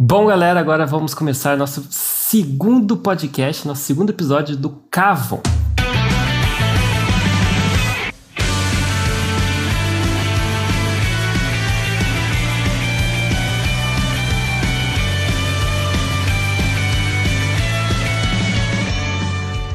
Bom, 0.00 0.26
galera, 0.28 0.60
agora 0.60 0.86
vamos 0.86 1.12
começar 1.12 1.56
nosso 1.56 1.84
segundo 1.90 2.96
podcast, 2.96 3.66
nosso 3.66 3.82
segundo 3.82 4.10
episódio 4.10 4.56
do 4.56 4.70
Cavon. 4.88 5.42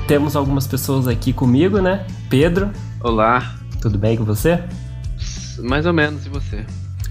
Temos 0.08 0.38
algumas 0.38 0.66
pessoas 0.66 1.05
aqui 1.05 1.34
comigo, 1.34 1.82
né? 1.82 2.08
Pedro, 2.30 2.71
Olá, 3.02 3.55
tudo 3.82 3.98
bem 3.98 4.16
com 4.16 4.24
você? 4.24 4.64
mais 5.60 5.86
ou 5.86 5.92
menos, 5.92 6.26
e 6.26 6.30
você? 6.30 6.66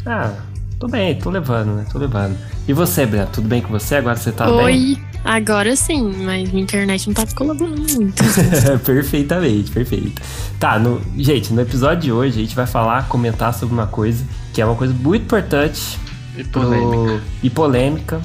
Ah, 0.06 0.34
tô 0.82 0.88
bem, 0.88 1.14
tô 1.16 1.30
levando, 1.30 1.76
né? 1.76 1.86
Tô 1.92 1.96
levando. 1.98 2.36
E 2.66 2.72
você, 2.72 3.06
Breno, 3.06 3.28
tudo 3.32 3.46
bem 3.46 3.60
com 3.62 3.68
você? 3.70 3.94
Agora 3.96 4.16
você 4.16 4.32
tá 4.32 4.46
bem? 4.46 4.54
Oi, 4.64 4.98
agora 5.24 5.76
sim, 5.76 6.12
mas 6.24 6.50
minha 6.50 6.62
internet 6.64 7.06
não 7.06 7.14
tá 7.14 7.24
colaborando 7.36 7.80
muito. 7.94 8.22
Perfeitamente, 8.84 9.70
perfeito. 9.70 10.20
Tá, 10.58 10.78
no, 10.80 11.00
gente, 11.16 11.52
no 11.52 11.60
episódio 11.60 12.00
de 12.02 12.12
hoje 12.12 12.38
a 12.38 12.42
gente 12.42 12.56
vai 12.56 12.66
falar, 12.66 13.06
comentar 13.08 13.54
sobre 13.54 13.74
uma 13.74 13.86
coisa 13.86 14.24
que 14.52 14.60
é 14.60 14.66
uma 14.66 14.74
coisa 14.74 14.92
muito 14.92 15.22
importante 15.22 15.98
E 16.36 16.42
pro- 16.44 16.62
polêmica. 16.62 17.22
e 17.44 17.50
polêmica 17.50 18.20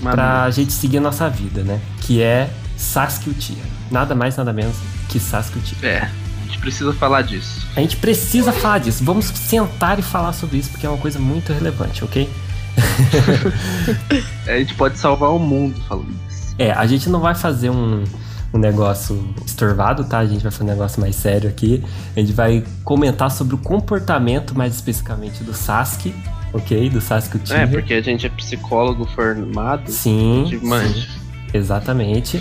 pra 0.00 0.50
gente 0.50 0.72
seguir 0.72 0.98
a 0.98 1.00
nossa 1.00 1.28
vida, 1.30 1.62
né? 1.62 1.80
Que 2.00 2.20
é 2.20 2.50
Sasuke 2.76 3.30
Uchiha. 3.30 3.62
Nada 3.90 4.14
mais, 4.16 4.36
nada 4.36 4.52
menos 4.52 4.74
que 5.08 5.20
Sasuke 5.20 5.58
Uchiha. 5.60 5.88
É, 5.88 6.10
gente 6.54 6.58
precisa 6.58 6.92
falar 6.92 7.22
disso. 7.22 7.66
A 7.76 7.80
gente 7.80 7.96
precisa 7.96 8.52
falar 8.52 8.78
disso. 8.78 9.04
Vamos 9.04 9.26
sentar 9.26 9.98
e 9.98 10.02
falar 10.02 10.32
sobre 10.32 10.58
isso 10.58 10.70
porque 10.70 10.86
é 10.86 10.88
uma 10.88 10.98
coisa 10.98 11.18
muito 11.18 11.52
relevante, 11.52 12.04
ok? 12.04 12.30
A 14.46 14.58
gente 14.58 14.74
pode 14.74 14.98
salvar 14.98 15.30
o 15.30 15.38
mundo 15.38 15.80
falando 15.88 16.14
isso. 16.28 16.54
É, 16.58 16.70
a 16.70 16.86
gente 16.86 17.08
não 17.08 17.18
vai 17.18 17.34
fazer 17.34 17.68
um, 17.70 18.04
um 18.52 18.58
negócio 18.58 19.34
estorvado, 19.44 20.04
tá? 20.04 20.18
A 20.18 20.26
gente 20.26 20.42
vai 20.42 20.52
fazer 20.52 20.62
um 20.64 20.68
negócio 20.68 21.00
mais 21.00 21.16
sério 21.16 21.48
aqui. 21.50 21.82
A 22.16 22.20
gente 22.20 22.32
vai 22.32 22.62
comentar 22.84 23.30
sobre 23.30 23.56
o 23.56 23.58
comportamento, 23.58 24.56
mais 24.56 24.74
especificamente, 24.74 25.42
do 25.42 25.52
Sasuke, 25.52 26.14
ok? 26.52 26.88
Do 26.90 27.00
Sasuke 27.00 27.38
Uchiha. 27.38 27.58
É, 27.58 27.66
porque 27.66 27.94
a 27.94 28.00
gente 28.00 28.24
é 28.24 28.28
psicólogo 28.28 29.04
formado, 29.04 29.90
Sim, 29.90 30.42
a 30.42 30.50
gente 30.50 30.64
manja. 30.64 30.94
sim, 30.94 31.08
exatamente. 31.52 32.40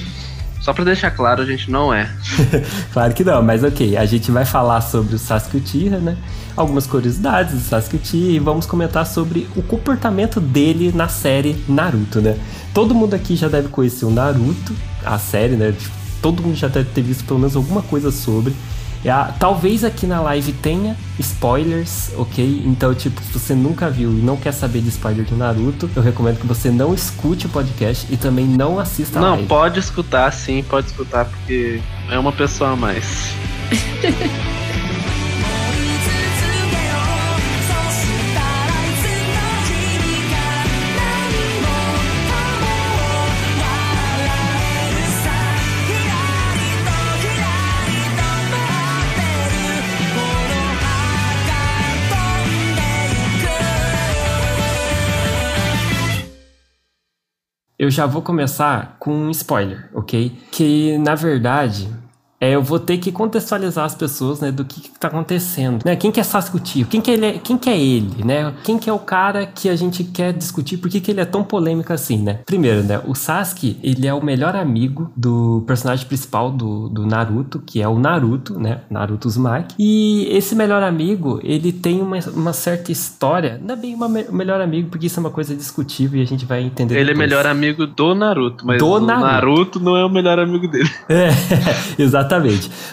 Só 0.63 0.71
pra 0.71 0.85
deixar 0.85 1.11
claro, 1.11 1.41
a 1.41 1.45
gente 1.45 1.69
não 1.69 1.93
é. 1.93 2.09
Claro 2.93 3.13
que 3.13 3.21
não, 3.21 3.43
mas 3.43 3.65
ok. 3.65 3.97
A 3.97 4.05
gente 4.05 4.31
vai 4.31 4.45
falar 4.45 4.79
sobre 4.79 5.13
o 5.13 5.19
Sasuke 5.19 5.57
Uchiha, 5.57 5.97
né? 5.97 6.15
Algumas 6.55 6.87
curiosidades 6.87 7.53
do 7.53 7.59
Sasuke 7.59 7.97
Uchiha 7.97 8.31
e 8.31 8.39
vamos 8.39 8.65
comentar 8.65 9.05
sobre 9.05 9.45
o 9.57 9.61
comportamento 9.61 10.39
dele 10.39 10.93
na 10.95 11.09
série 11.09 11.61
Naruto, 11.67 12.21
né? 12.21 12.37
Todo 12.73 12.95
mundo 12.95 13.13
aqui 13.13 13.35
já 13.35 13.49
deve 13.49 13.67
conhecer 13.67 14.05
o 14.05 14.09
Naruto, 14.09 14.73
a 15.03 15.19
série, 15.19 15.57
né? 15.57 15.73
Tipo, 15.77 16.03
Todo 16.21 16.41
mundo 16.41 16.55
já 16.55 16.69
deve 16.69 16.89
ter 16.91 17.01
visto 17.01 17.25
pelo 17.25 17.37
menos 17.37 17.53
alguma 17.53 17.81
coisa 17.81 18.09
sobre. 18.09 18.55
É 19.05 19.09
a- 19.11 19.33
talvez 19.37 19.83
aqui 19.83 20.07
na 20.07 20.21
live 20.21 20.53
tenha 20.53 20.95
spoilers, 21.19 22.11
ok? 22.17 22.63
Então, 22.65 22.93
tipo, 22.95 23.21
se 23.21 23.37
você 23.37 23.53
nunca 23.53 23.89
viu 23.89 24.09
e 24.11 24.21
não 24.21 24.37
quer 24.37 24.53
saber 24.53 24.81
de 24.81 24.89
spoiler 24.89 25.25
do 25.25 25.35
Naruto, 25.35 25.89
eu 25.95 26.01
recomendo 26.01 26.39
que 26.39 26.47
você 26.47 26.69
não 26.71 26.93
escute 26.93 27.45
o 27.45 27.49
podcast 27.49 28.07
e 28.09 28.15
também 28.17 28.45
não 28.45 28.79
assista 28.79 29.19
a 29.19 29.21
não, 29.21 29.29
live. 29.31 29.47
pode 29.47 29.79
escutar 29.79 30.31
sim, 30.31 30.63
pode 30.63 30.87
escutar, 30.87 31.25
porque 31.25 31.81
é 32.09 32.17
uma 32.17 32.31
pessoa 32.31 32.71
a 32.71 32.75
mais. 32.75 33.33
Eu 57.83 57.91
já 57.91 58.05
vou 58.05 58.21
começar 58.21 58.95
com 58.97 59.13
um 59.13 59.29
spoiler, 59.29 59.89
ok? 59.93 60.31
Que 60.49 60.97
na 60.99 61.15
verdade 61.15 61.89
é, 62.43 62.55
eu 62.55 62.61
vou 62.61 62.79
ter 62.79 62.97
que 62.97 63.11
contextualizar 63.11 63.85
as 63.85 63.95
pessoas, 63.95 64.39
né, 64.39 64.51
do 64.51 64.65
que, 64.65 64.81
que 64.81 64.89
tá 64.99 65.07
acontecendo, 65.07 65.79
né? 65.85 65.95
Quem 65.95 66.11
que 66.11 66.19
é 66.19 66.23
Sasuke 66.23 66.57
Uchiha? 66.61 66.85
Quem 66.85 66.99
que 67.01 67.11
ele 67.11 67.25
é, 67.25 67.31
quem 67.33 67.57
que 67.57 67.69
é 67.69 67.77
ele, 67.79 68.23
né? 68.23 68.53
Quem 68.63 68.77
que 68.77 68.89
é 68.89 68.93
o 68.93 68.99
cara 68.99 69.45
que 69.45 69.69
a 69.69 69.75
gente 69.75 70.03
quer 70.03 70.33
discutir? 70.33 70.77
Por 70.77 70.89
que, 70.89 70.99
que 70.99 71.11
ele 71.11 71.21
é 71.21 71.25
tão 71.25 71.43
polêmico 71.43 71.93
assim, 71.93 72.17
né? 72.17 72.39
Primeiro, 72.45 72.83
né, 72.83 72.99
o 73.05 73.15
Sasuke, 73.15 73.77
ele 73.83 74.05
é 74.07 74.13
o 74.13 74.23
melhor 74.23 74.55
amigo 74.55 75.11
do 75.15 75.63
personagem 75.67 76.05
principal 76.05 76.51
do, 76.51 76.89
do 76.89 77.05
Naruto, 77.05 77.61
que 77.65 77.81
é 77.81 77.87
o 77.87 77.97
Naruto, 77.97 78.59
né? 78.59 78.81
Naruto 78.89 79.27
Uzumaki. 79.27 79.75
E 79.79 80.27
esse 80.35 80.55
melhor 80.55 80.83
amigo, 80.83 81.39
ele 81.43 81.71
tem 81.71 82.01
uma, 82.01 82.17
uma 82.35 82.53
certa 82.53 82.91
história, 82.91 83.59
não 83.63 83.73
é 83.75 83.77
bem 83.77 83.95
uma 83.95 84.09
me- 84.09 84.25
melhor 84.31 84.59
amigo, 84.61 84.89
porque 84.89 85.07
isso 85.07 85.19
é 85.19 85.21
uma 85.21 85.29
coisa 85.31 85.55
discutível 85.55 86.19
e 86.19 86.23
a 86.23 86.27
gente 86.27 86.45
vai 86.45 86.61
entender 86.63 86.95
Ele 86.95 87.11
é 87.11 87.13
depois. 87.13 87.29
melhor 87.29 87.45
amigo 87.45 87.87
do 87.87 88.13
Naruto, 88.15 88.65
mas 88.65 88.79
Do 88.79 88.87
o 88.89 88.99
Naruto. 88.99 89.25
Naruto 89.25 89.79
não 89.79 89.95
é 89.95 90.05
o 90.05 90.09
melhor 90.09 90.39
amigo 90.39 90.67
dele. 90.67 90.89
É, 91.09 91.29
exatamente. 92.01 92.32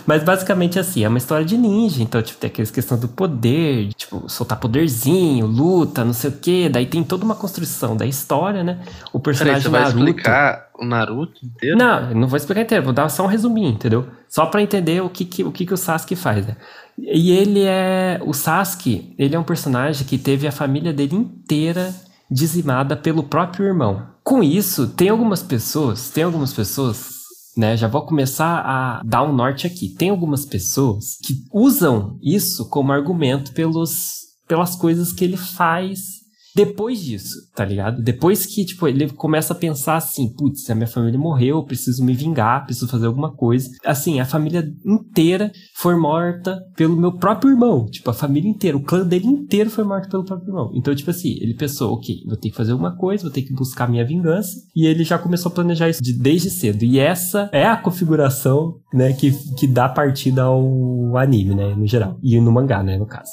Mas 0.06 0.22
basicamente 0.22 0.78
assim, 0.78 1.04
é 1.04 1.08
uma 1.08 1.18
história 1.18 1.44
de 1.44 1.56
ninja. 1.56 2.02
Então, 2.02 2.20
tipo, 2.22 2.38
tem 2.38 2.48
aquela 2.48 2.68
questão 2.68 2.98
do 2.98 3.08
poder, 3.08 3.86
de, 3.88 3.94
tipo, 3.94 4.28
soltar 4.28 4.58
poderzinho, 4.58 5.46
luta, 5.46 6.04
não 6.04 6.12
sei 6.12 6.30
o 6.30 6.32
quê. 6.34 6.68
Daí 6.70 6.86
tem 6.86 7.02
toda 7.02 7.24
uma 7.24 7.34
construção 7.34 7.96
da 7.96 8.06
história, 8.06 8.62
né? 8.64 8.80
O 9.12 9.20
Peraí, 9.20 9.22
personagem 9.36 9.62
você 9.62 9.68
vai 9.68 9.80
Naruto. 9.82 9.98
explicar 9.98 10.68
o 10.78 10.84
Naruto 10.84 11.44
inteiro? 11.44 11.76
Não, 11.76 12.14
não 12.14 12.28
vou 12.28 12.36
explicar 12.36 12.62
inteiro, 12.62 12.84
vou 12.84 12.92
dar 12.92 13.08
só 13.08 13.24
um 13.24 13.26
resuminho, 13.28 13.70
entendeu? 13.70 14.06
Só 14.28 14.46
pra 14.46 14.62
entender 14.62 15.02
o 15.02 15.08
que, 15.08 15.24
que, 15.24 15.44
o, 15.44 15.52
que, 15.52 15.66
que 15.66 15.74
o 15.74 15.76
Sasuke 15.76 16.16
faz, 16.16 16.46
né? 16.46 16.56
E 16.98 17.32
ele 17.32 17.62
é. 17.64 18.20
O 18.24 18.32
Sasuke, 18.32 19.14
ele 19.18 19.34
é 19.34 19.38
um 19.38 19.42
personagem 19.42 20.06
que 20.06 20.18
teve 20.18 20.46
a 20.46 20.52
família 20.52 20.92
dele 20.92 21.16
inteira 21.16 21.94
dizimada 22.30 22.96
pelo 22.96 23.22
próprio 23.24 23.66
irmão. 23.66 24.02
Com 24.22 24.42
isso, 24.42 24.86
tem 24.88 25.08
algumas 25.08 25.42
pessoas, 25.42 26.10
tem 26.10 26.22
algumas 26.22 26.52
pessoas, 26.52 27.19
né? 27.60 27.76
Já 27.76 27.86
vou 27.86 28.02
começar 28.02 28.60
a 28.60 29.02
dar 29.04 29.22
um 29.22 29.32
norte 29.32 29.66
aqui. 29.66 29.90
Tem 29.90 30.08
algumas 30.08 30.46
pessoas 30.46 31.18
que 31.22 31.44
usam 31.52 32.18
isso 32.22 32.68
como 32.68 32.90
argumento 32.90 33.52
pelos, 33.52 34.14
pelas 34.48 34.74
coisas 34.74 35.12
que 35.12 35.22
ele 35.22 35.36
faz 35.36 36.19
depois 36.54 37.00
disso, 37.00 37.36
tá 37.54 37.64
ligado? 37.64 38.02
Depois 38.02 38.46
que, 38.46 38.64
tipo, 38.64 38.86
ele 38.88 39.08
começa 39.10 39.52
a 39.52 39.56
pensar 39.56 39.96
assim, 39.96 40.28
putz, 40.34 40.68
a 40.70 40.74
minha 40.74 40.86
família 40.86 41.18
morreu, 41.18 41.56
eu 41.58 41.64
preciso 41.64 42.04
me 42.04 42.14
vingar, 42.14 42.64
preciso 42.64 42.88
fazer 42.88 43.06
alguma 43.06 43.32
coisa. 43.34 43.68
Assim, 43.84 44.20
a 44.20 44.24
família 44.24 44.64
inteira 44.84 45.50
foi 45.76 45.94
morta 45.96 46.60
pelo 46.76 46.96
meu 46.96 47.12
próprio 47.12 47.50
irmão. 47.50 47.86
Tipo, 47.86 48.10
a 48.10 48.14
família 48.14 48.48
inteira, 48.50 48.76
o 48.76 48.82
clã 48.82 49.06
dele 49.06 49.26
inteiro 49.26 49.70
foi 49.70 49.84
morto 49.84 50.08
pelo 50.08 50.24
próprio 50.24 50.48
irmão. 50.48 50.70
Então, 50.74 50.94
tipo 50.94 51.10
assim, 51.10 51.36
ele 51.40 51.54
pensou, 51.54 51.92
ok, 51.94 52.14
vou 52.26 52.36
ter 52.36 52.50
que 52.50 52.56
fazer 52.56 52.72
alguma 52.72 52.96
coisa, 52.96 53.22
vou 53.22 53.32
ter 53.32 53.42
que 53.42 53.52
buscar 53.54 53.88
minha 53.88 54.04
vingança. 54.04 54.50
E 54.74 54.86
ele 54.86 55.04
já 55.04 55.18
começou 55.18 55.50
a 55.50 55.54
planejar 55.54 55.88
isso 55.88 56.02
de- 56.02 56.12
desde 56.18 56.50
cedo. 56.50 56.82
E 56.84 56.98
essa 56.98 57.48
é 57.52 57.64
a 57.66 57.76
configuração, 57.76 58.74
né, 58.92 59.12
que, 59.12 59.32
que 59.56 59.66
dá 59.66 59.88
partida 59.88 60.42
ao 60.42 61.16
anime, 61.16 61.54
né, 61.54 61.74
no 61.74 61.86
geral. 61.86 62.18
E 62.22 62.40
no 62.40 62.50
mangá, 62.52 62.82
né, 62.82 62.98
no 62.98 63.06
caso. 63.06 63.30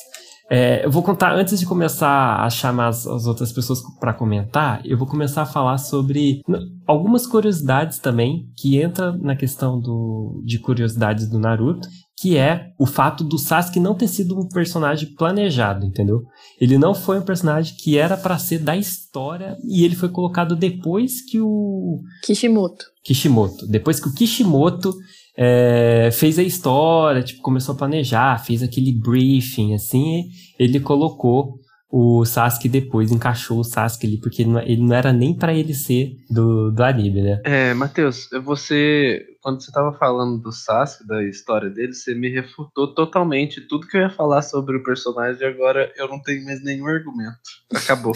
É, 0.49 0.85
eu 0.85 0.91
vou 0.91 1.03
contar, 1.03 1.33
antes 1.35 1.59
de 1.59 1.65
começar 1.65 2.37
a 2.41 2.49
chamar 2.49 2.87
as, 2.87 3.05
as 3.05 3.25
outras 3.25 3.51
pessoas 3.51 3.81
para 3.99 4.13
comentar, 4.13 4.81
eu 4.85 4.97
vou 4.97 5.07
começar 5.07 5.41
a 5.41 5.45
falar 5.45 5.77
sobre 5.77 6.41
algumas 6.85 7.27
curiosidades 7.27 7.99
também, 7.99 8.47
que 8.55 8.81
entra 8.81 9.11
na 9.11 9.35
questão 9.35 9.79
do, 9.79 10.41
de 10.45 10.57
curiosidades 10.59 11.29
do 11.29 11.37
Naruto, 11.37 11.89
que 12.19 12.35
é 12.35 12.71
o 12.79 12.85
fato 12.85 13.23
do 13.23 13.37
Sasuke 13.37 13.79
não 13.79 13.93
ter 13.93 14.07
sido 14.07 14.39
um 14.39 14.47
personagem 14.47 15.13
planejado, 15.13 15.85
entendeu? 15.85 16.23
Ele 16.59 16.77
não 16.77 16.95
foi 16.95 17.19
um 17.19 17.25
personagem 17.25 17.75
que 17.77 17.97
era 17.97 18.17
para 18.17 18.39
ser 18.39 18.59
da 18.59 18.75
história 18.75 19.55
e 19.63 19.85
ele 19.85 19.95
foi 19.95 20.09
colocado 20.09 20.55
depois 20.55 21.21
que 21.21 21.39
o 21.39 21.99
Kishimoto. 22.23 22.85
Kishimoto. 23.03 23.67
Depois 23.67 23.99
que 23.99 24.09
o 24.09 24.13
Kishimoto 24.13 24.95
é, 25.37 26.09
fez 26.11 26.39
a 26.39 26.43
história, 26.43 27.21
tipo, 27.21 27.41
começou 27.41 27.75
a 27.75 27.77
planejar, 27.77 28.43
fez 28.43 28.63
aquele 28.63 28.91
briefing, 28.91 29.75
assim, 29.75 30.29
ele 30.57 30.79
colocou 30.79 31.59
o 31.89 32.25
Sasuke 32.25 32.67
depois, 32.67 33.11
encaixou 33.11 33.59
o 33.59 33.63
Sasuke 33.63 34.07
ali, 34.07 34.19
porque 34.19 34.41
ele 34.41 34.51
não, 34.51 34.61
ele 34.61 34.81
não 34.81 34.95
era 34.95 35.13
nem 35.13 35.33
pra 35.33 35.53
ele 35.53 35.73
ser 35.73 36.17
do, 36.29 36.71
do 36.71 36.83
anime, 36.83 37.21
né? 37.21 37.41
É, 37.45 37.73
Matheus, 37.73 38.27
você. 38.43 39.25
Quando 39.41 39.63
você 39.63 39.71
tava 39.71 39.93
falando 39.93 40.41
do 40.41 40.51
Sasuke, 40.51 41.07
da 41.07 41.23
história 41.23 41.69
dele, 41.69 41.93
você 41.93 42.13
me 42.13 42.29
refutou 42.29 42.93
totalmente 42.93 43.61
tudo 43.61 43.87
que 43.87 43.95
eu 43.95 44.01
ia 44.01 44.09
falar 44.09 44.41
sobre 44.41 44.75
o 44.75 44.83
personagem 44.83 45.41
e 45.41 45.45
agora 45.45 45.89
eu 45.95 46.09
não 46.09 46.21
tenho 46.21 46.43
mais 46.43 46.61
nenhum 46.61 46.87
argumento. 46.87 47.37
Acabou. 47.73 48.13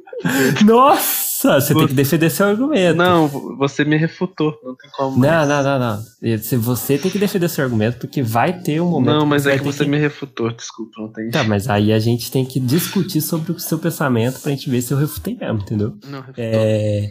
Nossa! 0.64 1.31
Só, 1.42 1.60
você 1.60 1.74
tem 1.74 1.88
que 1.88 1.94
defender 1.94 2.30
seu 2.30 2.46
argumento. 2.46 2.96
Não, 2.96 3.26
você 3.26 3.84
me 3.84 3.96
refutou. 3.96 4.56
Não 4.62 4.76
tem 4.76 4.88
como. 4.92 5.18
Não, 5.18 5.44
não, 5.44 5.62
não, 5.64 5.78
não. 5.80 6.38
Se 6.38 6.56
Você 6.56 6.96
tem 6.96 7.10
que 7.10 7.18
defender 7.18 7.48
seu 7.48 7.64
argumento, 7.64 7.98
porque 7.98 8.22
vai 8.22 8.60
ter 8.60 8.80
um 8.80 8.88
momento. 8.88 9.12
Não, 9.12 9.26
mas 9.26 9.44
é 9.44 9.58
que 9.58 9.58
ter 9.58 9.64
você 9.64 9.84
me 9.84 9.98
refutou, 9.98 10.52
desculpa, 10.52 10.92
não 10.98 11.08
tem. 11.08 11.30
Tá, 11.30 11.42
mas 11.42 11.68
aí 11.68 11.92
a 11.92 11.98
gente 11.98 12.30
tem 12.30 12.44
que 12.44 12.60
discutir 12.60 13.20
sobre 13.20 13.50
o 13.50 13.58
seu 13.58 13.76
pensamento 13.76 14.38
pra 14.38 14.52
gente 14.52 14.70
ver 14.70 14.82
se 14.82 14.94
eu 14.94 14.98
refutei 14.98 15.34
mesmo, 15.34 15.58
entendeu? 15.58 15.96
Não, 16.06 16.20
refutou. 16.20 16.44
É. 16.44 17.10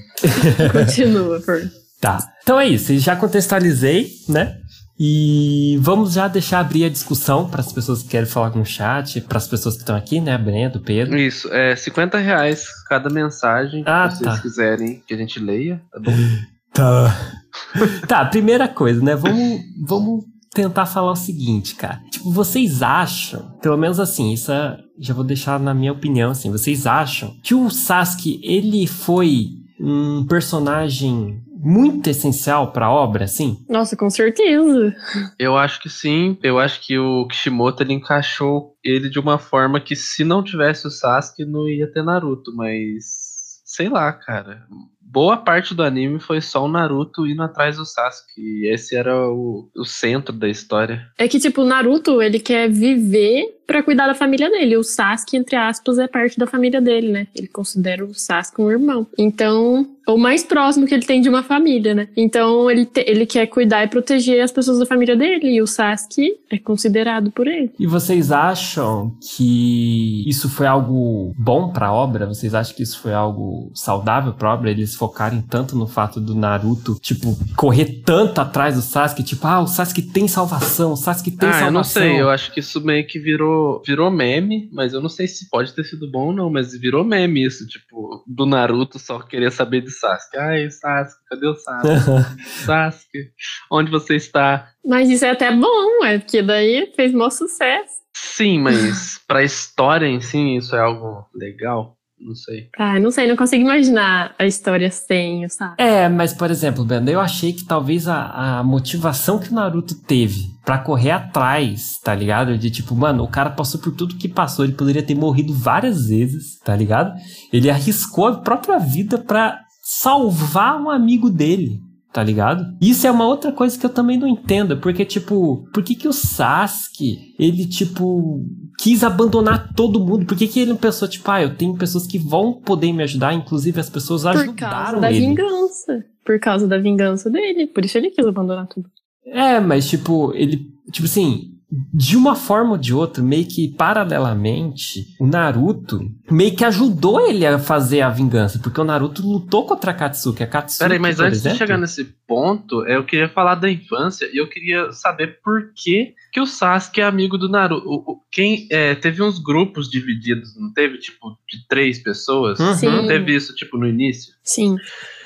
Continua, 0.71 1.41
por. 1.41 1.69
Tá. 2.01 2.17
Então 2.41 2.59
é 2.59 2.67
isso. 2.67 2.97
Já 2.97 3.15
contextualizei, 3.15 4.09
né? 4.27 4.57
E 5.03 5.77
vamos 5.81 6.13
já 6.13 6.27
deixar 6.27 6.59
abrir 6.59 6.85
a 6.85 6.89
discussão 6.89 7.49
para 7.49 7.59
as 7.61 7.73
pessoas 7.73 8.03
que 8.03 8.09
querem 8.09 8.29
falar 8.29 8.51
com 8.51 8.61
o 8.61 8.65
chat, 8.65 9.19
para 9.21 9.39
as 9.39 9.47
pessoas 9.47 9.73
que 9.73 9.81
estão 9.81 9.95
aqui, 9.95 10.21
né? 10.21 10.37
Breno, 10.37 10.79
Pedro. 10.79 11.17
Isso, 11.17 11.51
é 11.51 11.75
50 11.75 12.19
reais 12.19 12.67
cada 12.87 13.09
mensagem 13.09 13.83
Ah, 13.87 14.07
que 14.09 14.17
vocês 14.17 14.35
tá. 14.35 14.41
quiserem 14.43 15.01
que 15.07 15.11
a 15.15 15.17
gente 15.17 15.39
leia, 15.39 15.81
tá 15.91 15.99
bom? 15.99 16.11
Tá. 16.73 17.33
tá, 18.07 18.25
primeira 18.25 18.65
coisa, 18.67 19.03
né? 19.03 19.13
Vamos, 19.13 19.59
vamos 19.85 20.23
tentar 20.53 20.85
falar 20.85 21.11
o 21.11 21.15
seguinte, 21.17 21.75
cara. 21.75 21.99
Tipo, 22.09 22.31
vocês 22.31 22.81
acham, 22.81 23.57
pelo 23.61 23.75
menos 23.77 23.99
assim, 23.99 24.31
isso 24.31 24.53
é- 24.53 24.77
já 24.97 25.13
vou 25.13 25.25
deixar 25.25 25.59
na 25.59 25.73
minha 25.73 25.91
opinião, 25.91 26.31
assim, 26.31 26.49
vocês 26.49 26.87
acham 26.87 27.35
que 27.43 27.53
o 27.53 27.69
Sasuke, 27.69 28.39
ele 28.41 28.87
foi 28.87 29.47
um 29.81 30.25
personagem 30.25 31.41
muito 31.63 32.09
essencial 32.09 32.71
pra 32.71 32.89
obra, 32.91 33.25
assim? 33.25 33.63
Nossa, 33.69 33.95
com 33.95 34.09
certeza. 34.09 34.95
Eu 35.37 35.55
acho 35.55 35.79
que 35.79 35.89
sim. 35.89 36.37
Eu 36.41 36.57
acho 36.59 36.85
que 36.85 36.97
o 36.97 37.27
Kishimoto 37.27 37.83
ele 37.83 37.93
encaixou 37.93 38.75
ele 38.83 39.09
de 39.09 39.19
uma 39.19 39.37
forma 39.37 39.79
que 39.79 39.95
se 39.95 40.23
não 40.23 40.43
tivesse 40.43 40.87
o 40.87 40.91
Sasuke 40.91 41.45
não 41.45 41.69
ia 41.69 41.91
ter 41.91 42.03
Naruto, 42.03 42.55
mas 42.55 43.31
sei 43.63 43.87
lá, 43.87 44.11
cara. 44.11 44.63
Boa 44.99 45.37
parte 45.37 45.73
do 45.75 45.83
anime 45.83 46.19
foi 46.19 46.39
só 46.41 46.63
o 46.63 46.69
Naruto 46.69 47.27
indo 47.27 47.43
atrás 47.43 47.77
do 47.77 47.85
Sasuke. 47.85 48.39
E 48.39 48.73
esse 48.73 48.95
era 48.95 49.29
o, 49.29 49.69
o 49.75 49.85
centro 49.85 50.33
da 50.33 50.47
história. 50.47 51.05
É 51.17 51.27
que, 51.27 51.39
tipo, 51.39 51.61
o 51.61 51.65
Naruto, 51.65 52.21
ele 52.21 52.39
quer 52.39 52.69
viver 52.69 53.60
pra 53.71 53.81
cuidar 53.83 54.07
da 54.07 54.13
família 54.13 54.49
dele. 54.49 54.75
O 54.75 54.83
Sasuke, 54.83 55.37
entre 55.37 55.55
aspas, 55.55 55.97
é 55.97 56.07
parte 56.07 56.37
da 56.37 56.45
família 56.45 56.81
dele, 56.81 57.09
né? 57.09 57.27
Ele 57.33 57.47
considera 57.47 58.03
o 58.05 58.13
Sasuke 58.13 58.61
um 58.61 58.69
irmão. 58.69 59.07
Então, 59.17 59.87
o 60.07 60.17
mais 60.17 60.43
próximo 60.43 60.85
que 60.85 60.93
ele 60.93 61.05
tem 61.05 61.21
de 61.21 61.29
uma 61.29 61.41
família, 61.43 61.93
né? 61.93 62.07
Então, 62.17 62.69
ele, 62.69 62.85
te- 62.85 63.05
ele 63.07 63.25
quer 63.25 63.47
cuidar 63.47 63.83
e 63.83 63.87
proteger 63.87 64.43
as 64.43 64.51
pessoas 64.51 64.79
da 64.79 64.85
família 64.85 65.15
dele. 65.15 65.55
E 65.55 65.61
o 65.61 65.67
Sasuke 65.67 66.33
é 66.49 66.57
considerado 66.57 67.31
por 67.31 67.47
ele. 67.47 67.71
E 67.79 67.87
vocês 67.87 68.29
acham 68.31 69.15
que 69.35 70.23
isso 70.27 70.49
foi 70.49 70.67
algo 70.67 71.33
bom 71.37 71.69
pra 71.71 71.93
obra? 71.93 72.25
Vocês 72.27 72.53
acham 72.53 72.75
que 72.75 72.83
isso 72.83 72.99
foi 72.99 73.13
algo 73.13 73.71
saudável 73.73 74.33
pra 74.33 74.53
obra? 74.53 74.69
Eles 74.69 74.95
focarem 74.95 75.41
tanto 75.41 75.77
no 75.77 75.87
fato 75.87 76.19
do 76.19 76.35
Naruto, 76.35 76.97
tipo, 77.01 77.37
correr 77.55 78.01
tanto 78.05 78.41
atrás 78.41 78.75
do 78.75 78.81
Sasuke, 78.81 79.23
tipo, 79.23 79.45
ah, 79.47 79.61
o 79.61 79.67
Sasuke 79.67 80.01
tem 80.01 80.27
salvação, 80.27 80.91
o 80.91 80.97
Sasuke 80.97 81.31
tem 81.31 81.47
ah, 81.49 81.53
salvação. 81.53 81.67
eu 81.67 81.71
não 81.71 81.83
sei. 81.83 82.21
Eu 82.21 82.29
acho 82.29 82.51
que 82.51 82.59
isso 82.59 82.81
meio 82.81 83.05
que 83.07 83.19
virou, 83.19 83.60
virou 83.85 84.09
meme, 84.11 84.69
mas 84.71 84.93
eu 84.93 85.01
não 85.01 85.09
sei 85.09 85.27
se 85.27 85.49
pode 85.49 85.73
ter 85.73 85.83
sido 85.83 86.09
bom 86.09 86.27
ou 86.27 86.33
não, 86.33 86.49
mas 86.49 86.73
virou 86.77 87.03
meme 87.03 87.45
isso, 87.45 87.67
tipo, 87.67 88.23
do 88.27 88.45
Naruto 88.45 88.99
só 88.99 89.19
querer 89.19 89.51
saber 89.51 89.81
de 89.81 89.91
Sasuke. 89.91 90.37
Ai, 90.37 90.69
Sasuke, 90.69 91.25
cadê 91.29 91.47
o 91.47 91.55
Sasuke? 91.55 92.41
Sasuke, 92.65 93.31
onde 93.71 93.91
você 93.91 94.15
está? 94.15 94.69
Mas 94.85 95.09
isso 95.09 95.25
é 95.25 95.31
até 95.31 95.51
bom, 95.55 96.05
é 96.05 96.19
porque 96.19 96.41
daí 96.41 96.91
fez 96.95 97.13
maior 97.13 97.29
sucesso. 97.29 98.01
Sim, 98.13 98.59
mas 98.59 99.19
pra 99.27 99.43
história 99.43 100.05
em 100.05 100.19
si, 100.19 100.57
isso 100.57 100.75
é 100.75 100.79
algo 100.79 101.25
legal? 101.33 101.97
Não 102.23 102.35
sei. 102.35 102.69
Ah, 102.77 102.99
não 102.99 103.11
sei, 103.11 103.27
não 103.27 103.35
consigo 103.35 103.63
imaginar 103.63 104.35
a 104.37 104.45
história 104.45 104.89
sem 104.91 105.45
o 105.45 105.49
Sasuke. 105.49 105.81
É, 105.81 106.07
mas 106.07 106.33
por 106.33 106.51
exemplo, 106.51 106.85
Brenda, 106.85 107.11
eu 107.11 107.19
achei 107.19 107.51
que 107.53 107.65
talvez 107.65 108.07
a, 108.07 108.59
a 108.59 108.63
motivação 108.63 109.39
que 109.39 109.51
o 109.51 109.55
Naruto 109.55 109.95
teve 109.95 110.51
pra 110.63 110.77
correr 110.77 111.11
atrás, 111.11 111.99
tá 112.03 112.13
ligado? 112.13 112.57
De 112.57 112.69
tipo, 112.69 112.95
mano, 112.95 113.23
o 113.23 113.27
cara 113.27 113.49
passou 113.49 113.81
por 113.81 113.93
tudo 113.95 114.15
que 114.15 114.29
passou, 114.29 114.63
ele 114.63 114.73
poderia 114.73 115.03
ter 115.03 115.15
morrido 115.15 115.53
várias 115.53 116.07
vezes, 116.07 116.59
tá 116.63 116.75
ligado? 116.75 117.13
Ele 117.51 117.69
arriscou 117.69 118.27
a 118.27 118.39
própria 118.39 118.77
vida 118.77 119.17
pra 119.17 119.59
salvar 119.81 120.79
um 120.79 120.89
amigo 120.89 121.29
dele. 121.29 121.79
Tá 122.13 122.21
ligado? 122.21 122.65
Isso 122.81 123.07
é 123.07 123.11
uma 123.11 123.25
outra 123.25 123.53
coisa 123.53 123.79
que 123.79 123.85
eu 123.85 123.89
também 123.89 124.17
não 124.17 124.27
entendo. 124.27 124.75
Porque, 124.81 125.05
tipo, 125.05 125.65
por 125.73 125.81
que, 125.81 125.95
que 125.95 126.09
o 126.09 126.11
Sasuke, 126.11 127.33
ele, 127.39 127.65
tipo, 127.65 128.43
quis 128.81 129.03
abandonar 129.03 129.73
todo 129.75 129.99
mundo? 129.99 130.25
Por 130.25 130.35
que, 130.35 130.47
que 130.47 130.59
ele 130.59 130.71
não 130.71 130.77
pensou, 130.77 131.07
tipo, 131.07 131.29
ah, 131.29 131.41
eu 131.41 131.55
tenho 131.55 131.75
pessoas 131.77 132.07
que 132.07 132.17
vão 132.17 132.51
poder 132.53 132.91
me 132.91 133.03
ajudar, 133.03 133.31
inclusive 133.33 133.79
as 133.79 133.89
pessoas 133.89 134.23
Por 134.23 134.33
causa 134.33 134.43
ajudaram 134.49 134.99
da 134.99 135.11
ele. 135.11 135.19
vingança. 135.19 136.05
Por 136.25 136.39
causa 136.39 136.67
da 136.67 136.77
vingança 136.79 137.29
dele. 137.29 137.67
Por 137.67 137.85
isso 137.85 137.97
ele 137.97 138.09
quis 138.09 138.25
abandonar 138.25 138.67
tudo. 138.67 138.89
É, 139.25 139.59
mas 139.59 139.87
tipo, 139.87 140.33
ele. 140.35 140.67
Tipo 140.91 141.05
assim, 141.05 141.51
de 141.93 142.15
uma 142.15 142.35
forma 142.35 142.71
ou 142.71 142.77
de 142.77 142.93
outra, 142.93 143.21
meio 143.21 143.45
que 143.45 143.67
paralelamente, 143.69 145.07
o 145.19 145.27
Naruto 145.27 145.99
meio 146.29 146.55
que 146.55 146.63
ajudou 146.63 147.19
ele 147.27 147.45
a 147.45 147.59
fazer 147.59 148.01
a 148.01 148.09
vingança. 148.09 148.59
Porque 148.59 148.79
o 148.79 148.83
Naruto 148.83 149.21
lutou 149.21 149.65
contra 149.65 149.91
a 149.91 149.93
Katsuki. 149.93 150.41
A 150.43 150.47
Katsuki. 150.47 150.79
Peraí, 150.83 150.99
mas 150.99 151.15
por 151.17 151.25
antes 151.25 151.39
exemplo, 151.39 151.53
de 151.53 151.59
chegar 151.59 151.77
nesse 151.77 152.05
ponto, 152.27 152.85
eu 152.87 153.03
queria 153.03 153.27
falar 153.29 153.55
da 153.55 153.69
infância 153.69 154.29
e 154.33 154.37
eu 154.37 154.47
queria 154.47 154.91
saber 154.93 155.39
por 155.43 155.71
que, 155.75 156.13
que 156.31 156.39
o 156.39 156.45
Sasuke 156.45 157.01
é 157.01 157.03
amigo 157.03 157.37
do 157.37 157.49
Naruto. 157.49 157.85
O- 157.87 158.13
o- 158.13 158.21
quem 158.31 158.67
é, 158.71 158.95
teve 158.95 159.21
uns 159.21 159.37
grupos 159.39 159.89
divididos, 159.89 160.55
não 160.57 160.71
teve? 160.71 160.97
Tipo, 160.97 161.37
de 161.49 161.67
três 161.67 161.99
pessoas? 161.99 162.59
Uhum. 162.59 162.73
Sim. 162.75 162.87
Não 162.87 163.07
teve 163.07 163.35
isso, 163.35 163.53
tipo, 163.53 163.77
no 163.77 163.85
início? 163.87 164.33
Sim. 164.43 164.77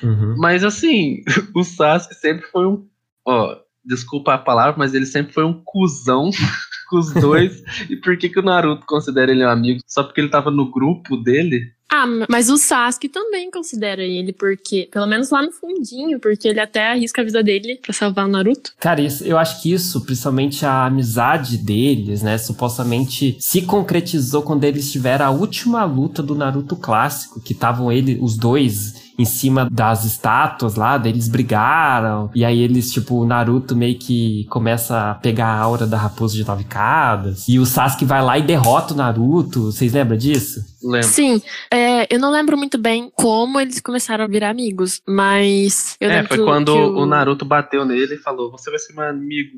Uhum. 0.01 0.35
Mas 0.38 0.63
assim, 0.63 1.21
o 1.56 1.63
Sasuke 1.63 2.15
sempre 2.15 2.47
foi 2.47 2.65
um. 2.65 2.85
Ó, 3.27 3.56
desculpa 3.85 4.33
a 4.33 4.37
palavra, 4.37 4.75
mas 4.77 4.93
ele 4.93 5.05
sempre 5.05 5.33
foi 5.33 5.43
um 5.43 5.61
cuzão 5.63 6.29
com 6.89 6.97
os 6.97 7.13
dois. 7.13 7.63
e 7.89 7.95
por 7.95 8.17
que, 8.17 8.29
que 8.29 8.39
o 8.39 8.43
Naruto 8.43 8.85
considera 8.85 9.31
ele 9.31 9.45
um 9.45 9.49
amigo? 9.49 9.81
Só 9.87 10.03
porque 10.03 10.21
ele 10.21 10.29
tava 10.29 10.51
no 10.51 10.71
grupo 10.71 11.17
dele? 11.17 11.73
Ah, 11.91 12.05
mas 12.29 12.49
o 12.49 12.57
Sasuke 12.57 13.07
também 13.07 13.49
considera 13.51 14.01
ele, 14.01 14.33
porque, 14.33 14.89
pelo 14.91 15.05
menos 15.05 15.29
lá 15.29 15.41
no 15.41 15.51
fundinho, 15.51 16.19
porque 16.19 16.47
ele 16.47 16.59
até 16.59 16.91
arrisca 16.91 17.21
a 17.21 17.25
vida 17.25 17.43
dele 17.43 17.79
pra 17.81 17.93
salvar 17.93 18.25
o 18.25 18.27
Naruto. 18.27 18.73
Cara, 18.79 19.01
isso, 19.01 19.23
eu 19.23 19.37
acho 19.37 19.61
que 19.61 19.71
isso, 19.71 20.03
principalmente 20.03 20.65
a 20.65 20.85
amizade 20.85 21.57
deles, 21.57 22.23
né, 22.23 22.38
supostamente 22.38 23.38
se 23.39 23.61
concretizou 23.61 24.41
quando 24.41 24.63
eles 24.63 24.91
tiveram 24.91 25.25
a 25.27 25.29
última 25.29 25.85
luta 25.85 26.23
do 26.23 26.35
Naruto 26.35 26.75
clássico, 26.75 27.39
que 27.39 27.53
estavam 27.53 27.91
ele, 27.91 28.17
os 28.19 28.35
dois 28.35 29.04
em 29.17 29.25
cima 29.25 29.67
das 29.71 30.03
estátuas 30.03 30.75
lá, 30.75 30.97
daí 30.97 31.12
eles 31.12 31.27
brigaram, 31.27 32.29
e 32.35 32.44
aí 32.44 32.59
eles, 32.59 32.91
tipo, 32.91 33.15
o 33.15 33.25
Naruto 33.25 33.75
meio 33.75 33.97
que 33.97 34.45
começa 34.50 35.12
a 35.12 35.15
pegar 35.15 35.47
a 35.47 35.59
aura 35.59 35.88
da 35.88 35.97
raposa 35.97 36.35
de 36.35 36.45
nove 36.45 36.63
cadas, 36.63 37.47
e 37.47 37.59
o 37.59 37.65
Sasuke 37.65 38.06
vai 38.06 38.21
lá 38.21 38.38
e 38.38 38.44
derrota 38.44 38.94
o 38.94 38.97
Naruto, 38.97 39.71
vocês 39.71 39.94
lembram 39.94 40.17
disso? 40.17 40.62
Lembra? 40.85 41.07
Sim, 41.07 41.41
é, 41.71 42.07
eu 42.13 42.19
não 42.19 42.31
lembro 42.31 42.55
muito 42.55 42.77
bem 42.77 43.11
como 43.15 43.59
eles 43.59 43.79
começaram 43.81 44.23
a 44.23 44.27
virar 44.27 44.51
amigos, 44.51 45.01
mas 45.07 45.98
eu 46.00 46.10
É, 46.12 46.13
lembro 46.17 46.27
foi 46.29 46.39
o- 46.39 46.45
quando 46.45 46.71
que 46.74 47.00
o 47.00 47.05
Naruto 47.05 47.43
bateu 47.43 47.83
nele 47.86 48.13
e 48.15 48.17
falou: 48.19 48.51
Você 48.51 48.69
vai 48.69 48.77
ser 48.79 48.93
meu 48.93 49.03
amigo. 49.07 49.57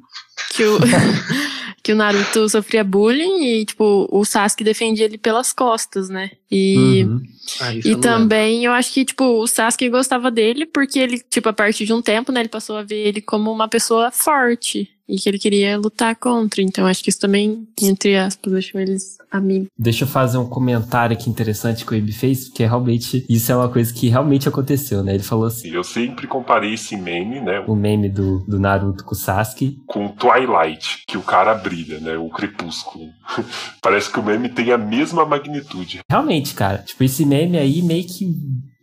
que 0.56 0.63
o, 0.63 0.78
que 1.84 1.92
o 1.92 1.96
Naruto 1.96 2.48
sofria 2.50 2.84
bullying 2.84 3.44
e, 3.44 3.66
tipo, 3.66 4.08
o 4.12 4.24
Sasuke 4.24 4.63
defendia 4.63 5.06
ele 5.06 5.18
pelas 5.18 5.52
costas, 5.54 6.10
né? 6.10 6.32
E, 6.50 7.04
Uhum. 7.06 7.22
Ah, 7.62 7.74
e 7.74 7.78
eu 7.80 7.84
lembro. 7.86 8.02
também 8.02 8.66
eu 8.66 8.72
acho 8.72 8.94
que, 8.94 9.04
tipo, 9.06 9.24
o 9.24 9.48
Sasuke 9.48 9.90
gostava 9.90 10.30
dele 10.32 10.66
porque 10.66 11.00
ele, 11.00 11.20
tipo, 11.20 11.50
a 11.50 11.54
partir 11.54 11.86
de 11.86 11.94
um 11.94 12.02
tempo, 12.02 12.32
né, 12.32 12.40
ele 12.42 12.50
passou 12.50 12.78
a 12.78 12.84
ver 12.84 13.08
ele 13.08 13.22
como 13.22 13.52
uma 13.52 13.68
pessoa 13.68 14.12
forte 14.12 14.90
e 15.08 15.18
que 15.18 15.30
ele 15.30 15.40
queria 15.40 15.78
lutar 15.78 16.16
contra. 16.16 16.62
Então 16.62 16.86
acho 16.86 17.04
que 17.04 17.10
isso 17.10 17.20
também, 17.20 17.68
entre 17.82 18.18
aspas, 18.18 18.52
deixou 18.52 18.82
eles 18.82 19.18
amigos. 19.32 19.68
Deixa 19.78 20.04
eu 20.04 20.08
fazer 20.08 20.38
um 20.38 20.48
comentário 20.48 21.16
aqui 21.16 21.30
interessante 21.30 21.86
que 21.86 21.92
o 21.92 21.96
Ibi 21.96 22.12
fez, 22.12 22.46
porque 22.46 22.66
realmente 22.66 23.26
isso 23.30 23.52
é 23.52 23.56
uma 23.56 23.70
coisa 23.70 23.94
que 23.94 24.08
realmente 24.08 24.48
aconteceu, 24.48 25.04
né? 25.04 25.14
Ele 25.14 25.24
falou 25.24 25.46
assim, 25.46 25.70
Eu 25.70 25.84
sempre 25.84 26.28
comparei 26.28 26.74
esse 26.74 26.96
meme, 26.96 27.40
né, 27.40 27.64
o 27.68 27.76
meme 27.76 28.10
do, 28.10 28.40
do 28.48 28.60
Naruto 28.60 29.04
com 29.04 29.14
o 29.14 29.18
Sasuke. 29.18 29.80
com 29.86 30.08
Twilight, 30.10 31.04
que 31.08 31.18
o 31.18 31.22
cara 31.22 31.54
brilha, 31.54 32.00
né, 32.00 32.18
o 32.18 32.30
crepúsculo. 32.30 33.06
Parece 33.82 34.12
que 34.12 34.20
o 34.20 34.24
meme 34.24 34.50
tem 34.50 34.72
a 34.72 34.78
mesma 34.78 35.26
magnitude. 35.26 36.00
Realmente, 36.10 36.54
cara, 36.54 36.80
tipo, 36.80 37.04
esse 37.04 37.26
meme 37.26 37.58
aí 37.58 37.82
meio 37.82 38.06
que 38.06 38.34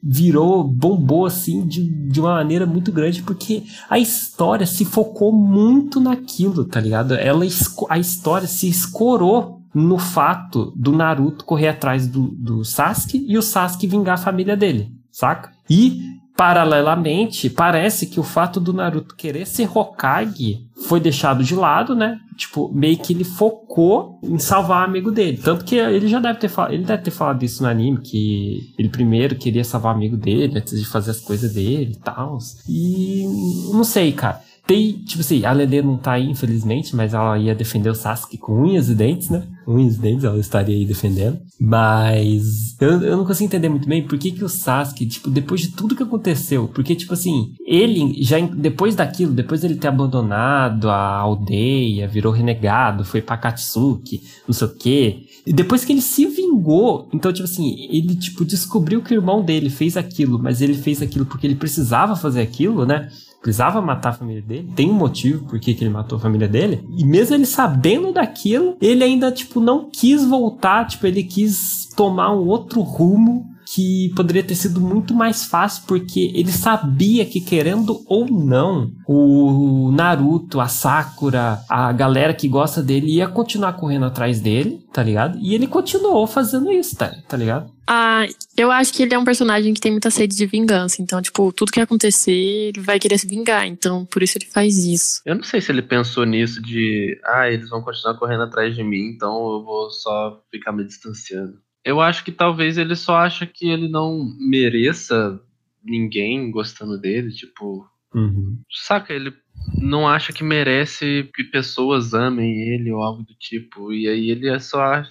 virou, 0.07 0.63
bombou 0.63 1.25
assim 1.25 1.67
de, 1.67 1.89
de 2.09 2.21
uma 2.21 2.35
maneira 2.35 2.67
muito 2.67 2.93
grande, 2.93 3.23
porque 3.23 3.63
a 3.89 3.99
história 3.99 4.67
se 4.67 4.85
focou 4.85 5.33
muito 5.33 5.99
naquilo, 5.99 6.65
tá 6.65 6.79
ligado? 6.79 7.15
Ela, 7.15 7.45
a 7.89 7.99
história 7.99 8.47
se 8.47 8.69
escorou 8.69 9.63
no 9.75 9.99
fato 9.99 10.73
do 10.77 10.93
Naruto 10.93 11.45
correr 11.45 11.69
atrás 11.69 12.07
do, 12.07 12.29
do 12.29 12.65
Sasuke 12.65 13.25
e 13.27 13.39
o 13.39 13.43
Sasuke 13.43 13.87
vingar 13.87 14.15
a 14.15 14.23
família 14.23 14.57
dele, 14.57 14.93
saca? 15.11 15.51
E 15.69 16.14
paralelamente, 16.37 17.49
parece 17.49 18.07
que 18.07 18.19
o 18.19 18.25
fato 18.25 18.59
do 18.59 18.73
Naruto 18.73 19.15
querer 19.15 19.47
ser 19.47 19.69
Hokage 19.73 20.67
foi 20.89 20.99
deixado 20.99 21.45
de 21.45 21.55
lado, 21.55 21.95
né? 21.95 22.19
Tipo, 22.37 22.73
meio 22.75 22.99
que 22.99 23.13
ele 23.13 23.23
focou 23.23 24.19
em 24.23 24.39
salvar 24.39 24.83
o 24.83 24.85
amigo 24.85 25.13
dele. 25.13 25.39
Tanto 25.39 25.65
que 25.65 25.77
ele 25.77 26.09
já 26.09 26.19
deve 26.19 26.41
ter 26.41 26.49
falado, 26.49 26.73
ele 26.73 26.85
deve 26.85 27.03
ter 27.05 27.11
falado 27.13 27.43
isso 27.43 27.63
no 27.63 27.69
anime, 27.69 28.01
que 28.01 28.75
ele 28.77 28.89
primeiro 28.89 29.37
queria 29.37 29.63
salvar 29.63 29.93
o 29.93 29.97
amigo 29.97 30.17
dele 30.17 30.59
antes 30.59 30.79
de 30.79 30.87
fazer 30.87 31.13
as 31.13 31.21
coisas 31.21 31.55
dele 31.55 31.93
e 31.93 32.01
tal. 32.01 32.39
E 32.69 33.25
não 33.73 33.85
sei, 33.85 34.13
cara. 34.13 34.41
Tem, 34.67 34.93
tipo 35.05 35.21
assim, 35.21 35.45
a 35.45 35.53
Lele 35.53 35.83
não 35.83 35.99
tá 35.99 36.13
aí, 36.13 36.29
infelizmente, 36.29 36.97
mas 36.97 37.13
ela 37.13 37.39
ia 37.39 37.55
defender 37.55 37.91
o 37.91 37.95
Sasuke 37.95 38.39
com 38.39 38.63
unhas 38.63 38.89
e 38.89 38.95
dentes, 38.95 39.29
né? 39.29 39.47
Unhas 39.69 39.97
e 39.97 40.01
dentes, 40.01 40.25
ela 40.25 40.39
estaria 40.39 40.75
aí 40.75 40.87
defendendo. 40.87 41.39
Mas 41.61 42.75
eu, 42.81 43.03
eu 43.03 43.17
não 43.17 43.27
consigo 43.27 43.45
entender 43.45 43.69
muito 43.69 43.87
bem 43.87 44.07
por 44.07 44.19
que, 44.19 44.33
que 44.33 44.43
o 44.43 44.49
Sasuke, 44.49 45.05
tipo, 45.05 45.29
depois 45.29 45.61
de 45.61 45.69
tudo 45.73 45.95
que 45.95 46.03
aconteceu, 46.03 46.67
porque, 46.69 46.95
tipo 46.95 47.13
assim, 47.13 47.53
ele 47.67 48.23
já, 48.23 48.41
depois 48.41 48.97
daquilo, 48.97 49.35
depois 49.35 49.61
dele 49.61 49.75
ter 49.77 49.89
abandonado 49.89 50.89
a 50.89 51.19
aldeia, 51.19 52.09
virou 52.09 52.33
renegado, 52.33 53.05
foi 53.05 53.21
pra 53.21 53.37
Katsuki, 53.37 54.23
não 54.49 54.55
sei 54.55 54.67
o 54.67 54.75
quê. 54.75 55.27
E 55.47 55.53
depois 55.53 55.85
que 55.85 55.93
ele 55.93 56.01
se 56.01 56.25
vingou, 56.25 57.07
então, 57.13 57.31
tipo 57.31 57.45
assim, 57.45 57.87
ele, 57.91 58.17
tipo, 58.17 58.47
descobriu 58.47 59.03
que 59.03 59.13
o 59.13 59.19
irmão 59.19 59.45
dele 59.45 59.69
fez 59.69 59.95
aquilo, 59.95 60.39
mas 60.39 60.63
ele 60.63 60.75
fez 60.75 61.03
aquilo 61.03 61.27
porque 61.27 61.47
ele 61.47 61.55
precisava 61.55 62.17
fazer 62.17 62.41
aquilo, 62.41 62.87
né? 62.87 63.11
Precisava 63.45 63.83
matar 63.83 64.09
a 64.09 64.13
família 64.15 64.41
dele, 64.41 64.73
tem 64.75 64.91
um 64.91 64.95
motivo 64.95 65.45
por 65.45 65.61
que 65.61 65.75
que 65.75 65.85
ele 65.85 65.93
matou 65.93 66.17
a 66.17 66.21
família 66.21 66.49
dele, 66.49 66.83
e 66.97 67.05
mesmo 67.05 67.35
ele 67.35 67.45
sabendo 67.45 68.11
daquilo, 68.11 68.75
ele 68.81 69.05
ainda, 69.05 69.31
tipo, 69.31 69.61
não 69.61 69.91
quis 69.91 70.25
voltar, 70.25 70.87
tipo, 70.87 71.07
ele 71.07 71.23
quis 71.23 71.87
tomar 71.95 72.35
um 72.35 72.47
outro 72.47 72.81
rumo 72.81 73.45
que 73.75 74.13
poderia 74.15 74.43
ter 74.45 74.55
sido 74.55 74.81
muito 74.81 75.13
mais 75.13 75.45
fácil, 75.45 75.83
porque 75.89 76.31
ele 76.35 76.53
sabia 76.53 77.27
que, 77.27 77.41
querendo 77.41 78.05
ou 78.07 78.31
não, 78.31 78.93
o 79.09 79.91
Naruto, 79.91 80.61
a 80.61 80.69
Sakura, 80.69 81.59
a 81.69 81.93
galera 81.93 82.33
que 82.33 82.47
gosta 82.47 82.81
dele 82.81 83.17
ia 83.17 83.27
continuar 83.27 83.73
correndo 83.73 84.05
atrás 84.05 84.41
dele, 84.41 84.79
tá 84.93 85.03
ligado? 85.03 85.39
E 85.41 85.55
ele 85.55 85.67
continuou 85.67 86.25
fazendo 86.27 86.71
isso, 86.71 86.95
tá, 86.97 87.13
tá 87.29 87.37
ligado? 87.37 87.75
Ah, 87.87 88.27
eu 88.57 88.71
acho 88.71 88.93
que 88.93 89.03
ele 89.03 89.13
é 89.13 89.19
um 89.19 89.25
personagem 89.25 89.75
que 89.75 89.81
tem 89.81 89.93
muita 89.93 90.11
sede 90.11 90.35
de 90.37 90.47
vingança. 90.47 91.03
Então, 91.03 91.21
tipo, 91.21 91.53
tudo 91.53 91.73
que 91.73 91.81
acontecer, 91.81 92.33
ele 92.33 92.81
vai 92.81 92.99
querer 92.99 93.19
se 93.19 93.27
vingar. 93.27 93.67
Então, 93.67 94.07
por 94.07 94.23
isso 94.23 94.39
ele 94.39 94.47
faz 94.47 94.79
isso. 94.85 95.21
Eu 95.27 95.35
não 95.35 95.43
sei 95.43 95.61
se 95.61 95.71
ele 95.71 95.83
pensou 95.83 96.25
nisso 96.25 96.63
de, 96.63 97.21
ah, 97.25 97.51
eles 97.51 97.69
vão 97.69 97.83
continuar 97.83 98.15
correndo 98.15 98.45
atrás 98.45 98.75
de 98.75 98.83
mim, 98.83 99.11
então 99.15 99.35
eu 99.53 99.65
vou 99.65 99.91
só 99.91 100.41
ficar 100.51 100.73
me 100.73 100.85
distanciando. 100.85 101.64
Eu 101.85 102.01
acho 102.01 102.25
que 102.25 102.33
talvez 102.33 102.79
ele 102.79 102.97
só 102.97 103.17
acha 103.17 103.47
que 103.47 103.69
ele 103.69 103.89
não 103.89 104.25
mereça 104.39 105.41
ninguém 105.85 106.51
gostando 106.51 106.99
dele, 106.99 107.31
tipo, 107.31 107.87
Uhum. 108.15 108.61
saca, 108.71 109.13
ele 109.13 109.35
não 109.81 110.07
acha 110.09 110.33
que 110.33 110.45
merece 110.45 111.29
que 111.35 111.45
pessoas 111.45 112.15
amem 112.15 112.63
ele 112.73 112.93
ou 112.93 113.03
algo 113.03 113.23
do 113.25 113.35
tipo, 113.35 113.93
e 113.93 114.09
aí 114.09 114.31
ele 114.31 114.49
é 114.49 114.59
só 114.59 115.03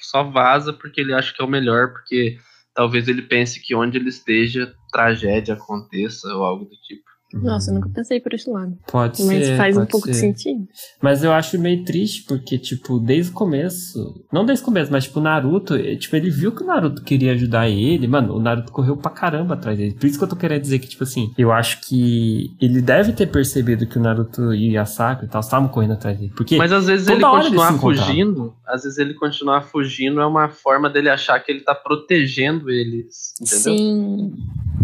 só 0.00 0.22
vaza 0.24 0.72
porque 0.72 1.00
ele 1.00 1.12
acha 1.12 1.32
que 1.34 1.42
é 1.42 1.44
o 1.44 1.48
melhor, 1.48 1.92
porque 1.92 2.38
talvez 2.74 3.08
ele 3.08 3.22
pense 3.22 3.60
que 3.60 3.74
onde 3.74 3.98
ele 3.98 4.08
esteja, 4.08 4.74
tragédia 4.92 5.54
aconteça 5.54 6.28
ou 6.34 6.44
algo 6.44 6.64
do 6.64 6.76
tipo. 6.82 7.07
Nossa, 7.32 7.70
eu 7.70 7.74
nunca 7.74 7.88
pensei 7.90 8.20
por 8.20 8.32
esse 8.32 8.48
lado. 8.48 8.76
Pode 8.90 9.22
Mas 9.24 9.46
ser. 9.46 9.56
faz 9.56 9.76
um 9.76 9.84
pouco 9.84 10.08
de 10.08 10.14
ser. 10.14 10.20
sentido. 10.20 10.66
Mas 11.00 11.22
eu 11.22 11.32
acho 11.32 11.58
meio 11.58 11.84
triste, 11.84 12.24
porque, 12.24 12.58
tipo, 12.58 12.98
desde 12.98 13.30
o 13.30 13.34
começo. 13.34 14.24
Não 14.32 14.46
desde 14.46 14.62
o 14.62 14.64
começo, 14.64 14.90
mas, 14.90 15.04
tipo, 15.04 15.20
o 15.20 15.22
Naruto, 15.22 15.74
eh, 15.74 15.96
tipo, 15.96 16.16
ele 16.16 16.30
viu 16.30 16.52
que 16.52 16.62
o 16.62 16.66
Naruto 16.66 17.02
queria 17.02 17.32
ajudar 17.32 17.68
ele. 17.68 18.06
Mano, 18.06 18.34
o 18.34 18.40
Naruto 18.40 18.72
correu 18.72 18.96
pra 18.96 19.10
caramba 19.10 19.54
atrás 19.54 19.76
dele. 19.76 19.94
Por 19.94 20.06
isso 20.06 20.18
que 20.18 20.24
eu 20.24 20.28
tô 20.28 20.36
querendo 20.36 20.62
dizer 20.62 20.78
que, 20.78 20.88
tipo 20.88 21.04
assim, 21.04 21.32
eu 21.36 21.52
acho 21.52 21.80
que 21.82 22.56
ele 22.60 22.80
deve 22.80 23.12
ter 23.12 23.26
percebido 23.26 23.86
que 23.86 23.98
o 23.98 24.02
Naruto 24.02 24.54
e 24.54 24.76
a 24.76 24.86
Sakura 24.86 25.26
e 25.26 25.28
tal 25.28 25.40
estavam 25.40 25.68
correndo 25.68 25.92
atrás 25.92 26.18
dele. 26.18 26.32
Porque. 26.34 26.56
Mas 26.56 26.72
às 26.72 26.86
vezes 26.86 27.08
ele 27.08 27.20
continuar 27.20 27.72
encontravam. 27.72 27.78
fugindo, 27.78 28.54
às 28.66 28.82
vezes 28.84 28.98
ele 28.98 29.14
continuar 29.14 29.62
fugindo 29.62 30.20
é 30.20 30.26
uma 30.26 30.48
forma 30.48 30.88
dele 30.88 31.10
achar 31.10 31.38
que 31.40 31.52
ele 31.52 31.60
tá 31.60 31.74
protegendo 31.74 32.70
eles, 32.70 33.34
entendeu? 33.40 33.78
Sim. 33.78 34.32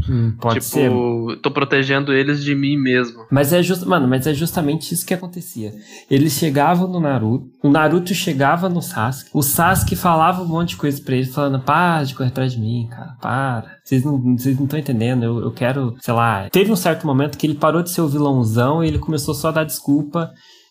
Hum, 0.09 0.35
pode 0.39 0.61
tipo, 0.61 1.31
ser. 1.31 1.41
tô 1.41 1.51
protegendo 1.51 2.13
eles 2.13 2.43
de 2.43 2.55
mim 2.55 2.77
mesmo. 2.77 3.25
Mas 3.31 3.53
é 3.53 3.63
just, 3.63 3.85
mano, 3.85 4.07
mas 4.07 4.27
é 4.27 4.35
justamente 4.35 4.93
isso 4.93 5.07
que 5.07 5.15
acontecia. 5.15 5.73
Eles 6.11 6.35
chegavam 6.35 6.89
no 6.89 7.01
Naruto, 7.01 7.51
o 7.63 7.71
Naruto 7.71 8.15
chegava 8.15 8.69
no 8.69 8.83
Sasuke, 8.83 9.31
o 9.33 9.43
Sasuke 9.43 9.97
falava 9.97 10.43
um 10.43 10.49
monte 10.49 10.71
de 10.71 10.77
coisa 10.77 11.01
pra 11.03 11.17
ele, 11.17 11.27
falando, 11.27 11.61
para 11.61 12.05
de 12.05 12.15
correr 12.15 12.29
atrás 12.29 12.53
de 12.53 12.61
mim, 12.61 12.89
cara, 12.91 13.17
para. 13.21 13.75
Vocês 13.83 14.05
não 14.05 14.37
vocês 14.37 14.57
não 14.57 14.65
estão 14.65 14.79
entendendo, 14.79 15.25
eu, 15.25 15.39
eu 15.41 15.51
quero, 15.51 15.95
sei 16.01 16.15
lá. 16.15 16.49
Teve 16.51 16.71
um 16.71 16.77
certo 16.77 17.07
momento 17.07 17.39
que 17.39 17.47
ele 17.47 17.55
parou 17.55 17.83
de 17.83 17.91
ser 17.91 18.01
o 18.01 18.09
vilãozão 18.09 18.85
e 18.85 18.89
ele 18.89 18.99
começou 18.99 19.35
só 19.35 19.49
a 19.49 19.53
dar 19.53 19.65
desculpa 19.65 20.31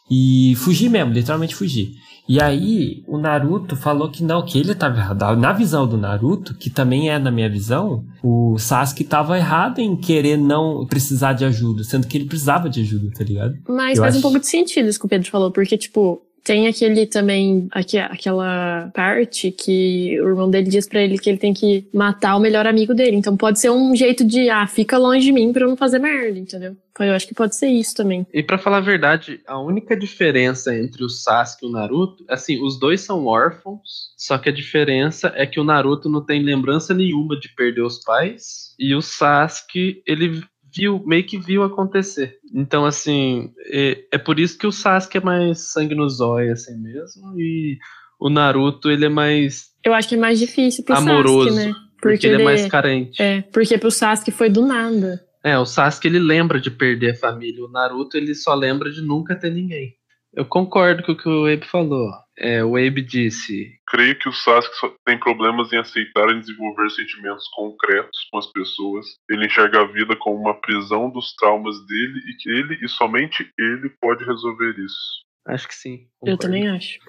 e 0.10 0.54
fugir 0.58 0.90
mesmo, 0.90 1.14
literalmente 1.14 1.56
fugir. 1.56 1.92
E 2.28 2.42
aí, 2.42 3.04
o 3.08 3.18
Naruto 3.18 3.76
falou 3.76 4.10
que 4.10 4.24
não, 4.24 4.46
que 4.46 4.58
ele 4.58 4.74
tava 4.74 4.98
errado. 4.98 5.36
Na 5.36 5.52
visão 5.52 5.86
do 5.86 5.98
Naruto, 5.98 6.54
que 6.56 6.70
também 6.70 7.10
é 7.10 7.20
na 7.20 7.30
minha 7.30 7.50
visão, 7.50 8.06
o 8.24 8.58
Sasuke 8.58 9.04
tava 9.04 9.38
errado 9.38 9.80
em 9.80 9.96
querer 9.96 10.38
não 10.38 10.86
precisar 10.86 11.34
de 11.34 11.44
ajuda, 11.44 11.84
sendo 11.84 12.08
que 12.08 12.18
ele 12.18 12.26
precisava 12.26 12.70
de 12.70 12.80
ajuda, 12.82 13.12
tá 13.18 13.24
ligado? 13.26 13.56
Mas 13.68 13.98
Eu 13.98 14.04
faz 14.04 14.16
um 14.16 14.18
acho- 14.20 14.22
pouco 14.22 14.40
de 14.40 14.48
sentido 14.48 14.88
isso 14.88 15.00
que 15.00 15.06
o 15.06 15.10
Pedro 15.10 15.30
falou, 15.30 15.52
porque, 15.52 15.78
tipo, 15.78 16.22
tem 16.44 16.68
aquele 16.68 17.06
também, 17.06 17.68
aque- 17.72 17.98
aquela 17.98 18.92
parte 18.94 19.50
que 19.52 20.20
o 20.22 20.28
irmão 20.28 20.50
dele 20.50 20.70
diz 20.70 20.88
pra 20.88 21.02
ele 21.02 21.18
que 21.18 21.30
ele 21.30 21.38
tem 21.38 21.54
que 21.54 21.88
matar 21.94 22.36
o 22.36 22.40
melhor 22.40 22.68
amigo 22.68 22.94
dele. 22.94 23.16
Então 23.16 23.38
pode 23.38 23.60
ser 23.60 23.70
um 23.70 23.96
jeito 23.96 24.26
de, 24.26 24.50
ah, 24.50 24.68
fica 24.68 24.98
longe 24.98 25.26
de 25.26 25.32
mim 25.32 25.54
pra 25.54 25.64
eu 25.64 25.70
não 25.70 25.78
fazer 25.78 26.00
merda, 26.00 26.38
entendeu? 26.38 26.76
Eu 27.00 27.14
acho 27.14 27.28
que 27.28 27.34
pode 27.34 27.56
ser 27.56 27.68
isso 27.70 27.96
também. 27.96 28.28
E 28.32 28.44
pra 28.44 28.58
falar 28.58 28.78
a 28.78 28.82
verdade, 28.82 29.40
a 29.48 29.60
única 29.60 29.98
diferença 29.98 30.78
entre 30.78 31.04
o 31.04 31.10
Sasuke 31.10 31.66
e 31.66 31.68
o 31.68 31.72
Naruto, 31.72 32.24
assim, 32.30 32.62
os 32.62 32.78
dois 32.80 33.02
são 33.02 33.26
órfãos, 33.26 34.14
só 34.16 34.38
que 34.38 34.50
a 34.50 34.54
diferença 34.54 35.32
é 35.36 35.46
que 35.48 35.60
o 35.60 35.64
Naruto 35.64 36.08
não 36.08 36.24
tem 36.24 36.44
lembrança 36.44 36.94
nenhuma 36.94 37.40
de 37.40 37.50
perder 37.56 37.82
os 37.82 37.98
pais, 38.04 38.76
e 38.78 38.94
o 38.94 39.02
Sasuke, 39.02 40.04
ele 40.06 40.44
viu, 40.74 41.04
meio 41.06 41.26
que 41.26 41.38
viu 41.38 41.64
acontecer. 41.64 42.38
Então, 42.54 42.86
assim, 42.86 43.52
é, 43.68 44.06
é 44.12 44.18
por 44.18 44.40
isso 44.40 44.58
que 44.58 44.68
o 44.68 44.72
Sasuke 44.72 45.18
é 45.18 45.22
mais 45.22 45.72
sangue 45.72 45.96
no 45.96 46.10
zóio, 46.10 46.54
assim 46.54 46.78
mesmo, 46.78 47.40
e 47.40 47.78
o 48.20 48.30
Naruto, 48.30 48.90
ele 48.90 49.06
é 49.06 49.10
mais 49.10 49.72
Eu 49.84 49.94
acho 49.94 50.08
que 50.08 50.16
é 50.16 50.18
mais 50.18 50.40
difícil 50.40 50.84
pro 50.84 50.96
amoroso, 50.96 51.50
Sasuke, 51.50 51.68
né? 51.68 51.74
porque, 52.02 52.28
ele 52.28 52.42
é 52.42 52.46
mais 52.46 52.68
carente. 52.68 53.22
É, 53.22 53.42
porque 53.42 53.78
pro 53.78 53.92
Sasuke 53.92 54.32
foi 54.32 54.50
do 54.50 54.66
nada. 54.66 55.24
É, 55.44 55.58
o 55.58 55.66
Sasuke 55.66 56.08
ele 56.08 56.20
lembra 56.20 56.60
de 56.60 56.72
perder 56.72 57.12
a 57.12 57.16
família. 57.16 57.64
O 57.64 57.70
Naruto 57.70 58.16
ele 58.16 58.34
só 58.34 58.54
lembra 58.54 58.90
de 58.90 59.02
nunca 59.02 59.36
ter 59.36 59.52
ninguém. 59.52 59.94
Eu 60.34 60.46
concordo 60.46 61.04
com 61.04 61.12
o 61.12 61.18
que 61.18 61.28
o 61.30 61.46
Abe 61.46 61.66
falou. 61.68 62.10
É, 62.38 62.64
o 62.64 62.76
Abe 62.76 63.02
disse: 63.02 63.72
Creio 63.88 64.18
que 64.18 64.28
o 64.28 64.34
Sasuke 64.34 64.76
só 64.78 64.94
tem 65.06 65.20
problemas 65.20 65.72
em 65.72 65.78
aceitar 65.78 66.30
e 66.30 66.40
desenvolver 66.40 66.90
sentimentos 66.90 67.48
concretos 67.54 68.28
com 68.32 68.38
as 68.40 68.48
pessoas. 68.52 69.06
Ele 69.30 69.46
enxerga 69.46 69.82
a 69.82 69.88
vida 69.92 70.16
como 70.16 70.40
uma 70.40 70.60
prisão 70.60 71.10
dos 71.10 71.36
traumas 71.36 71.76
dele 71.86 72.20
e 72.28 72.36
que 72.38 72.50
ele 72.50 72.80
e 72.84 72.88
somente 72.90 73.48
ele 73.58 73.90
pode 74.02 74.26
resolver 74.26 74.76
isso. 74.80 75.24
Acho 75.46 75.68
que 75.68 75.76
sim. 75.76 76.08
Eu 76.24 76.38
concordo. 76.38 76.38
também 76.40 76.70
acho. 76.70 77.00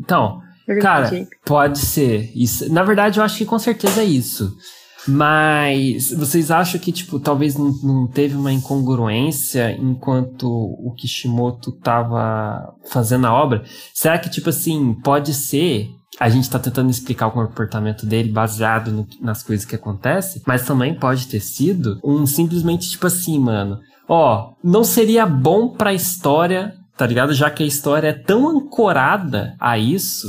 Então, 0.00 0.40
Cara, 0.80 1.10
pode 1.44 1.78
ser. 1.78 2.30
Isso, 2.34 2.72
na 2.72 2.82
verdade, 2.82 3.18
eu 3.18 3.24
acho 3.24 3.38
que 3.38 3.44
com 3.44 3.58
certeza 3.58 4.00
é 4.00 4.04
isso. 4.04 4.56
Mas 5.06 6.10
vocês 6.12 6.50
acham 6.50 6.80
que, 6.80 6.92
tipo, 6.92 7.18
talvez 7.18 7.56
não, 7.56 7.72
não 7.82 8.06
teve 8.06 8.36
uma 8.36 8.52
incongruência 8.52 9.72
enquanto 9.78 10.46
o 10.48 10.92
Kishimoto 10.96 11.72
tava 11.72 12.74
fazendo 12.90 13.26
a 13.26 13.32
obra? 13.32 13.64
Será 13.92 14.18
que, 14.18 14.30
tipo 14.30 14.48
assim, 14.50 14.94
pode 15.02 15.34
ser. 15.34 15.88
A 16.20 16.28
gente 16.28 16.48
tá 16.48 16.58
tentando 16.58 16.90
explicar 16.90 17.28
o 17.28 17.32
comportamento 17.32 18.04
dele 18.06 18.30
baseado 18.30 18.92
no- 18.92 19.06
nas 19.20 19.42
coisas 19.42 19.64
que 19.64 19.74
acontecem, 19.74 20.42
mas 20.46 20.64
também 20.66 20.94
pode 20.94 21.26
ter 21.26 21.40
sido 21.40 21.98
um 22.04 22.26
simplesmente 22.26 22.88
tipo 22.90 23.06
assim, 23.06 23.38
mano. 23.38 23.78
Ó, 24.08 24.52
não 24.62 24.84
seria 24.84 25.24
bom 25.26 25.68
pra 25.70 25.94
história 25.94 26.74
tá 26.94 27.06
ligado? 27.06 27.32
Já 27.32 27.50
que 27.50 27.64
a 27.64 27.66
história 27.66 28.08
é 28.08 28.12
tão 28.12 28.48
ancorada 28.48 29.56
a 29.58 29.76
isso 29.78 30.28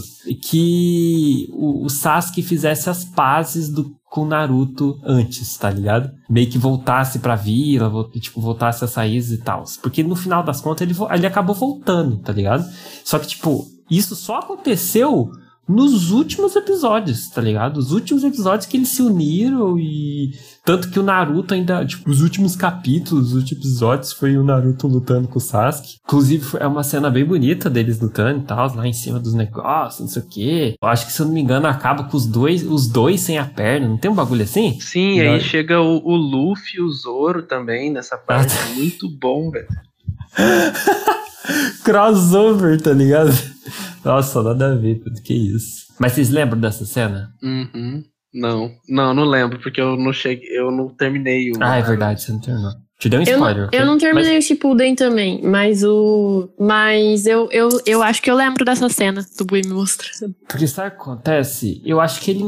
que 0.50 1.48
o, 1.52 1.86
o 1.86 1.90
Sasuke 1.90 2.42
fizesse 2.42 2.90
as 2.90 3.04
pazes 3.04 3.70
do, 3.70 3.92
com 4.14 4.26
Naruto 4.26 5.00
antes, 5.04 5.58
tá 5.58 5.72
ligado? 5.72 6.12
Meio 6.30 6.48
que 6.48 6.60
voltasse 6.60 7.18
pra 7.18 7.36
vila, 7.36 8.08
tipo, 8.12 8.40
voltasse 8.40 8.86
às 8.86 8.94
raízes 8.94 9.40
e 9.40 9.42
tal. 9.42 9.64
Porque 9.82 10.04
no 10.04 10.16
final 10.16 10.44
das 10.44 10.62
contas 10.62 10.88
ele, 10.88 10.96
ele 11.10 11.26
acabou 11.26 11.56
voltando, 11.56 12.18
tá 12.18 12.32
ligado? 12.32 12.64
Só 13.04 13.18
que, 13.18 13.26
tipo, 13.26 13.66
isso 13.90 14.16
só 14.16 14.38
aconteceu 14.38 15.32
nos 15.68 16.12
últimos 16.12 16.56
episódios, 16.58 17.30
tá 17.30 17.42
ligado? 17.42 17.78
Os 17.78 17.92
últimos 17.94 18.24
episódios 18.24 18.66
que 18.66 18.76
eles 18.76 18.90
se 18.90 19.02
uniram 19.02 19.80
e. 19.80 20.32
Tanto 20.66 20.90
que 20.90 21.00
o 21.00 21.04
Naruto 21.04 21.54
ainda. 21.54 21.86
Tipo, 21.86 22.10
os 22.10 22.22
últimos 22.22 22.56
capítulos, 22.56 23.28
os 23.30 23.34
últimos 23.36 23.64
episódios 23.66 24.12
foi 24.12 24.38
o 24.38 24.44
Naruto 24.44 24.88
lutando 24.88 25.28
com 25.28 25.38
o 25.38 25.42
Sasuke. 25.42 25.98
Inclusive, 26.06 26.44
foi- 26.44 26.62
é 26.62 26.68
uma 26.68 26.84
cena 26.84 27.10
bem 27.10 27.24
bonita 27.26 27.70
deles 27.70 28.00
lutando 28.00 28.40
e 28.40 28.44
tal, 28.44 28.76
lá 28.76 28.86
em 28.88 28.94
cima 28.94 29.20
dos 29.20 29.34
negócios, 29.34 30.02
não 30.02 30.08
sei 30.08 30.22
o 30.22 30.26
quê. 30.28 30.76
Eu 30.82 30.88
acho 30.90 31.06
que, 31.06 31.14
se 31.14 31.22
eu 31.22 31.26
não 31.28 31.34
me 31.34 31.42
engano, 31.42 31.68
acaba 31.68 32.04
com 32.06 32.18
os 32.18 32.26
dois, 32.26 32.64
os 32.64 32.88
dois 32.88 33.22
sem 33.22 33.38
a 33.38 33.46
perna. 33.46 33.88
Não 33.88 33.98
tem 33.98 34.12
um 34.12 34.16
bagulho 34.16 34.44
assim? 34.44 34.78
Sim, 34.82 35.20
aí 35.22 35.40
chega 35.42 35.80
o, 35.82 35.98
o 36.04 36.16
Luffy 36.16 36.78
e 36.78 36.82
o 36.82 36.90
Zoro 36.92 37.44
também 37.44 37.92
nessa 37.92 38.18
parte. 38.18 38.54
Ah, 38.58 38.68
Muito 38.76 39.10
bom, 39.10 39.50
velho. 39.50 39.68
Crossover, 41.84 42.80
tá 42.82 42.92
ligado? 42.94 43.32
Nossa, 44.04 44.42
nada 44.44 44.74
a 44.74 44.76
ver, 44.76 45.00
tudo 45.04 45.22
que 45.22 45.34
isso. 45.34 45.84
Mas 46.00 46.14
vocês 46.14 46.30
lembram 46.30 46.60
dessa 46.60 46.86
cena? 46.86 47.30
Uhum. 47.42 48.04
Não, 48.34 48.72
não, 48.90 49.14
não 49.14 49.26
lembro, 49.26 49.60
porque 49.62 49.80
eu 49.80 49.96
não 49.96 50.12
cheguei, 50.12 50.50
eu 50.58 50.72
não 50.72 50.90
terminei 50.90 51.52
o. 51.52 51.54
Ah, 51.62 51.78
é 51.78 51.82
verdade, 51.84 52.22
você 52.24 52.32
não 52.32 52.40
terminou. 52.40 52.72
Te 53.00 53.10
deu 53.10 53.20
um 53.20 53.24
Eu 53.24 53.38
não, 53.38 53.48
spoiler. 53.48 53.68
ok? 53.68 53.80
eu 53.80 53.86
não 53.86 53.98
terminei 53.98 54.36
Mas- 54.36 54.44
o 54.46 54.48
Shippuden 54.48 54.96
também, 54.96 55.42
mas 55.44 55.84
o. 55.84 56.50
Mas 56.60 57.26
eu, 57.28 57.48
eu, 57.52 57.70
eu 57.86 58.02
acho 58.02 58.22
que 58.22 58.32
eu 58.32 58.36
lembro 58.36 58.64
dessa 58.66 58.90
cena 58.90 59.24
do 59.38 59.46
Bui 59.46 59.62
me 59.62 59.74
mostrando. 59.74 60.34
Porque 60.48 60.66
sabe 60.68 60.88
o 60.88 60.92
que 60.92 60.98
acontece? 60.98 61.82
Eu 61.86 62.00
acho 62.02 62.22
que 62.22 62.32
ele. 62.32 62.44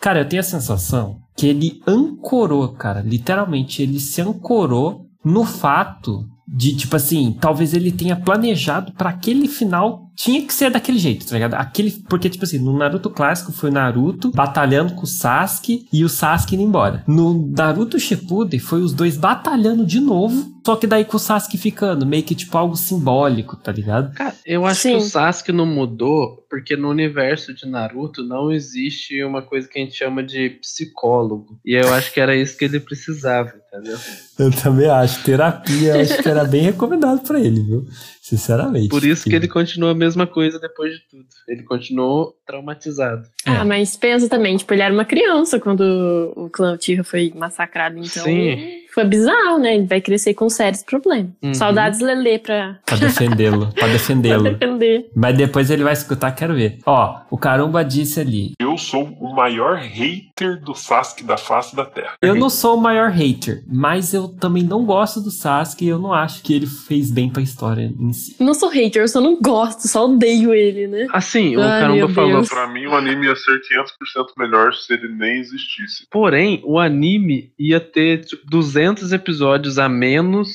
Cara, 0.00 0.20
eu 0.20 0.28
tenho 0.28 0.40
a 0.40 0.44
sensação 0.44 1.18
que 1.36 1.46
ele 1.48 1.80
ancorou, 1.86 2.68
cara. 2.74 3.00
Literalmente, 3.00 3.82
ele 3.82 3.98
se 3.98 4.20
ancorou 4.20 5.06
no 5.24 5.44
fato 5.44 6.26
de, 6.46 6.76
tipo 6.76 6.94
assim, 6.94 7.36
talvez 7.40 7.72
ele 7.72 7.90
tenha 7.90 8.16
planejado 8.16 8.92
pra 8.92 9.10
aquele 9.10 9.48
final. 9.48 10.10
Tinha 10.14 10.42
que 10.42 10.52
ser 10.52 10.70
daquele 10.70 10.98
jeito, 10.98 11.26
tá 11.26 11.34
ligado? 11.34 11.54
Aquele, 11.54 11.90
porque, 12.08 12.28
tipo 12.28 12.44
assim, 12.44 12.58
no 12.58 12.76
Naruto 12.76 13.10
clássico 13.10 13.52
foi 13.52 13.70
o 13.70 13.72
Naruto 13.72 14.30
batalhando 14.30 14.94
com 14.94 15.02
o 15.02 15.06
Sasuke 15.06 15.86
e 15.92 16.04
o 16.04 16.08
Sasuke 16.08 16.54
indo 16.54 16.62
embora. 16.64 17.02
No 17.06 17.48
Naruto 17.48 17.98
Shippuden 17.98 18.60
foi 18.60 18.82
os 18.82 18.92
dois 18.92 19.16
batalhando 19.16 19.84
de 19.84 20.00
novo, 20.00 20.53
só 20.64 20.76
que 20.76 20.86
daí 20.86 21.04
com 21.04 21.16
o 21.16 21.20
Sasuke 21.20 21.58
ficando, 21.58 22.06
meio 22.06 22.22
que 22.22 22.34
tipo 22.34 22.56
algo 22.56 22.74
simbólico, 22.76 23.56
tá 23.56 23.70
ligado? 23.70 24.14
Cara, 24.14 24.34
eu 24.46 24.64
acho 24.64 24.80
Sim. 24.80 24.90
que 24.92 24.96
o 24.96 25.00
Sasuke 25.00 25.52
não 25.52 25.66
mudou 25.66 26.44
porque 26.48 26.76
no 26.76 26.88
universo 26.88 27.52
de 27.52 27.68
Naruto 27.68 28.22
não 28.22 28.50
existe 28.50 29.22
uma 29.24 29.42
coisa 29.42 29.68
que 29.68 29.78
a 29.78 29.82
gente 29.82 29.94
chama 29.94 30.22
de 30.22 30.50
psicólogo. 30.50 31.58
E 31.64 31.74
eu 31.74 31.92
acho 31.92 32.12
que 32.12 32.20
era 32.20 32.34
isso 32.34 32.56
que 32.56 32.64
ele 32.64 32.80
precisava, 32.80 33.52
entendeu? 33.68 33.98
Eu 34.38 34.50
também 34.50 34.88
acho. 34.88 35.22
Terapia, 35.22 35.96
eu 35.96 36.00
acho 36.00 36.22
que 36.22 36.28
era 36.28 36.44
bem 36.44 36.62
recomendado 36.62 37.20
pra 37.26 37.40
ele, 37.40 37.60
viu? 37.60 37.86
Sinceramente. 38.22 38.88
Por 38.88 39.04
isso 39.04 39.24
que 39.24 39.34
ele 39.34 39.48
continua 39.48 39.90
a 39.90 39.94
mesma 39.94 40.26
coisa 40.26 40.58
depois 40.58 40.94
de 40.94 41.00
tudo. 41.10 41.26
Ele 41.46 41.62
continuou 41.62 42.34
traumatizado. 42.46 43.26
É. 43.44 43.50
Ah, 43.50 43.64
mas 43.64 43.96
pensa 43.96 44.28
também, 44.28 44.56
tipo, 44.56 44.72
ele 44.72 44.82
era 44.82 44.94
uma 44.94 45.04
criança 45.04 45.60
quando 45.60 46.32
o 46.36 46.48
clã 46.48 46.74
Uchiha 46.74 47.04
foi 47.04 47.32
massacrado, 47.34 47.98
então 47.98 48.24
Sim. 48.24 48.83
Foi 48.94 49.04
bizarro, 49.04 49.58
né? 49.58 49.74
Ele 49.76 49.86
vai 49.86 50.00
crescer 50.00 50.34
com 50.34 50.48
sérios 50.48 50.82
problemas. 50.82 51.30
Uhum. 51.42 51.52
Saudades 51.54 52.00
Lelê 52.00 52.38
pra, 52.38 52.78
Pra 52.86 52.96
defendê-lo, 52.96 53.66
pra 53.66 53.72
pra 53.84 53.88
defendê-lo. 53.88 54.44
defender. 54.56 55.10
Mas 55.14 55.36
depois 55.36 55.70
ele 55.70 55.82
vai 55.84 55.92
escutar, 55.92 56.30
quero 56.32 56.54
ver. 56.54 56.78
Ó, 56.86 57.20
o 57.30 57.36
Caramba 57.36 57.84
disse 57.84 58.20
ali. 58.20 58.52
Eu 58.58 58.78
sou 58.78 59.04
o 59.20 59.34
maior 59.34 59.76
hater 59.78 60.60
do 60.62 60.74
Sasuke 60.74 61.24
da 61.24 61.36
face 61.36 61.74
da 61.74 61.84
Terra. 61.84 62.14
Eu 62.22 62.34
não 62.34 62.48
sou 62.48 62.76
o 62.76 62.80
maior 62.80 63.10
hater, 63.10 63.64
mas 63.66 64.14
eu 64.14 64.28
também 64.28 64.62
não 64.62 64.84
gosto 64.84 65.20
do 65.20 65.30
Sasuke 65.30 65.84
e 65.84 65.88
eu 65.88 65.98
não 65.98 66.12
acho 66.12 66.42
que 66.42 66.54
ele 66.54 66.66
fez 66.66 67.10
bem 67.10 67.28
pra 67.30 67.42
história 67.42 67.92
em 67.98 68.12
si. 68.12 68.36
Não 68.40 68.54
sou 68.54 68.68
hater, 68.68 69.02
eu 69.02 69.08
só 69.08 69.20
não 69.20 69.40
gosto, 69.40 69.88
só 69.88 70.04
odeio 70.06 70.54
ele, 70.54 70.86
né? 70.86 71.06
Assim, 71.12 71.56
o 71.56 71.60
Ai, 71.62 71.80
Caramba 71.80 71.94
meu 71.96 72.08
falou. 72.10 72.32
Deus. 72.32 72.48
Pra 72.48 72.66
mim, 72.68 72.86
o 72.86 72.94
anime 72.94 73.26
ia 73.26 73.36
ser 73.36 73.58
500% 73.60 74.26
melhor 74.38 74.72
se 74.74 74.92
ele 74.92 75.08
nem 75.08 75.38
existisse. 75.40 76.06
Porém, 76.10 76.60
o 76.64 76.78
anime 76.78 77.52
ia 77.58 77.80
ter 77.80 78.24
tipo, 78.24 78.42
200 78.84 79.12
episódios 79.12 79.78
a 79.78 79.88
menos 79.88 80.50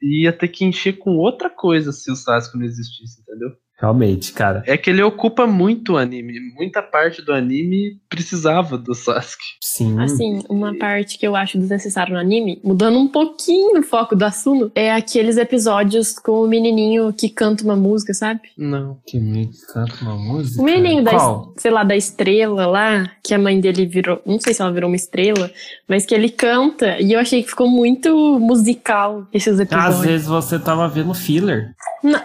e 0.00 0.24
ia 0.24 0.32
ter 0.32 0.48
que 0.48 0.64
encher 0.64 0.94
com 0.94 1.18
outra 1.18 1.50
coisa 1.50 1.92
se 1.92 2.10
o 2.10 2.16
Sasuke 2.16 2.56
não 2.56 2.64
existisse, 2.64 3.20
entendeu? 3.20 3.50
Realmente, 3.80 4.32
cara. 4.32 4.62
É 4.66 4.76
que 4.76 4.88
ele 4.88 5.02
ocupa 5.02 5.46
muito 5.46 5.94
o 5.94 5.96
anime. 5.96 6.34
Muita 6.54 6.80
parte 6.80 7.20
do 7.22 7.32
anime 7.32 7.98
precisava 8.08 8.78
do 8.78 8.94
Sasuke. 8.94 9.42
Sim. 9.60 10.00
Assim, 10.00 10.42
uma 10.48 10.76
parte 10.78 11.18
que 11.18 11.26
eu 11.26 11.34
acho 11.34 11.58
desnecessária 11.58 12.14
no 12.14 12.20
anime, 12.20 12.60
mudando 12.62 12.98
um 12.98 13.08
pouquinho 13.08 13.80
o 13.80 13.82
foco 13.82 14.14
do 14.14 14.24
assunto, 14.24 14.70
é 14.74 14.92
aqueles 14.92 15.36
episódios 15.36 16.18
com 16.18 16.44
o 16.44 16.48
menininho 16.48 17.12
que 17.12 17.28
canta 17.28 17.64
uma 17.64 17.74
música, 17.74 18.14
sabe? 18.14 18.40
Não. 18.56 18.98
Que 19.06 19.18
me 19.18 19.50
canta 19.72 19.94
uma 20.02 20.16
música. 20.16 20.62
O 20.62 20.64
menininho 20.64 21.02
da, 21.02 21.10
Qual? 21.10 21.54
sei 21.56 21.70
lá, 21.70 21.82
da 21.82 21.96
estrela 21.96 22.66
lá, 22.66 23.10
que 23.22 23.34
a 23.34 23.38
mãe 23.38 23.60
dele 23.60 23.86
virou, 23.86 24.22
não 24.24 24.38
sei 24.38 24.54
se 24.54 24.62
ela 24.62 24.72
virou 24.72 24.88
uma 24.88 24.96
estrela, 24.96 25.50
mas 25.88 26.06
que 26.06 26.14
ele 26.14 26.30
canta, 26.30 27.00
e 27.00 27.12
eu 27.12 27.18
achei 27.18 27.42
que 27.42 27.50
ficou 27.50 27.68
muito 27.68 28.38
musical 28.38 29.26
esses 29.32 29.58
episódios. 29.58 29.96
Às 29.96 30.00
vezes 30.04 30.26
você 30.28 30.58
tava 30.58 30.88
vendo 30.88 31.12
filler. 31.12 31.74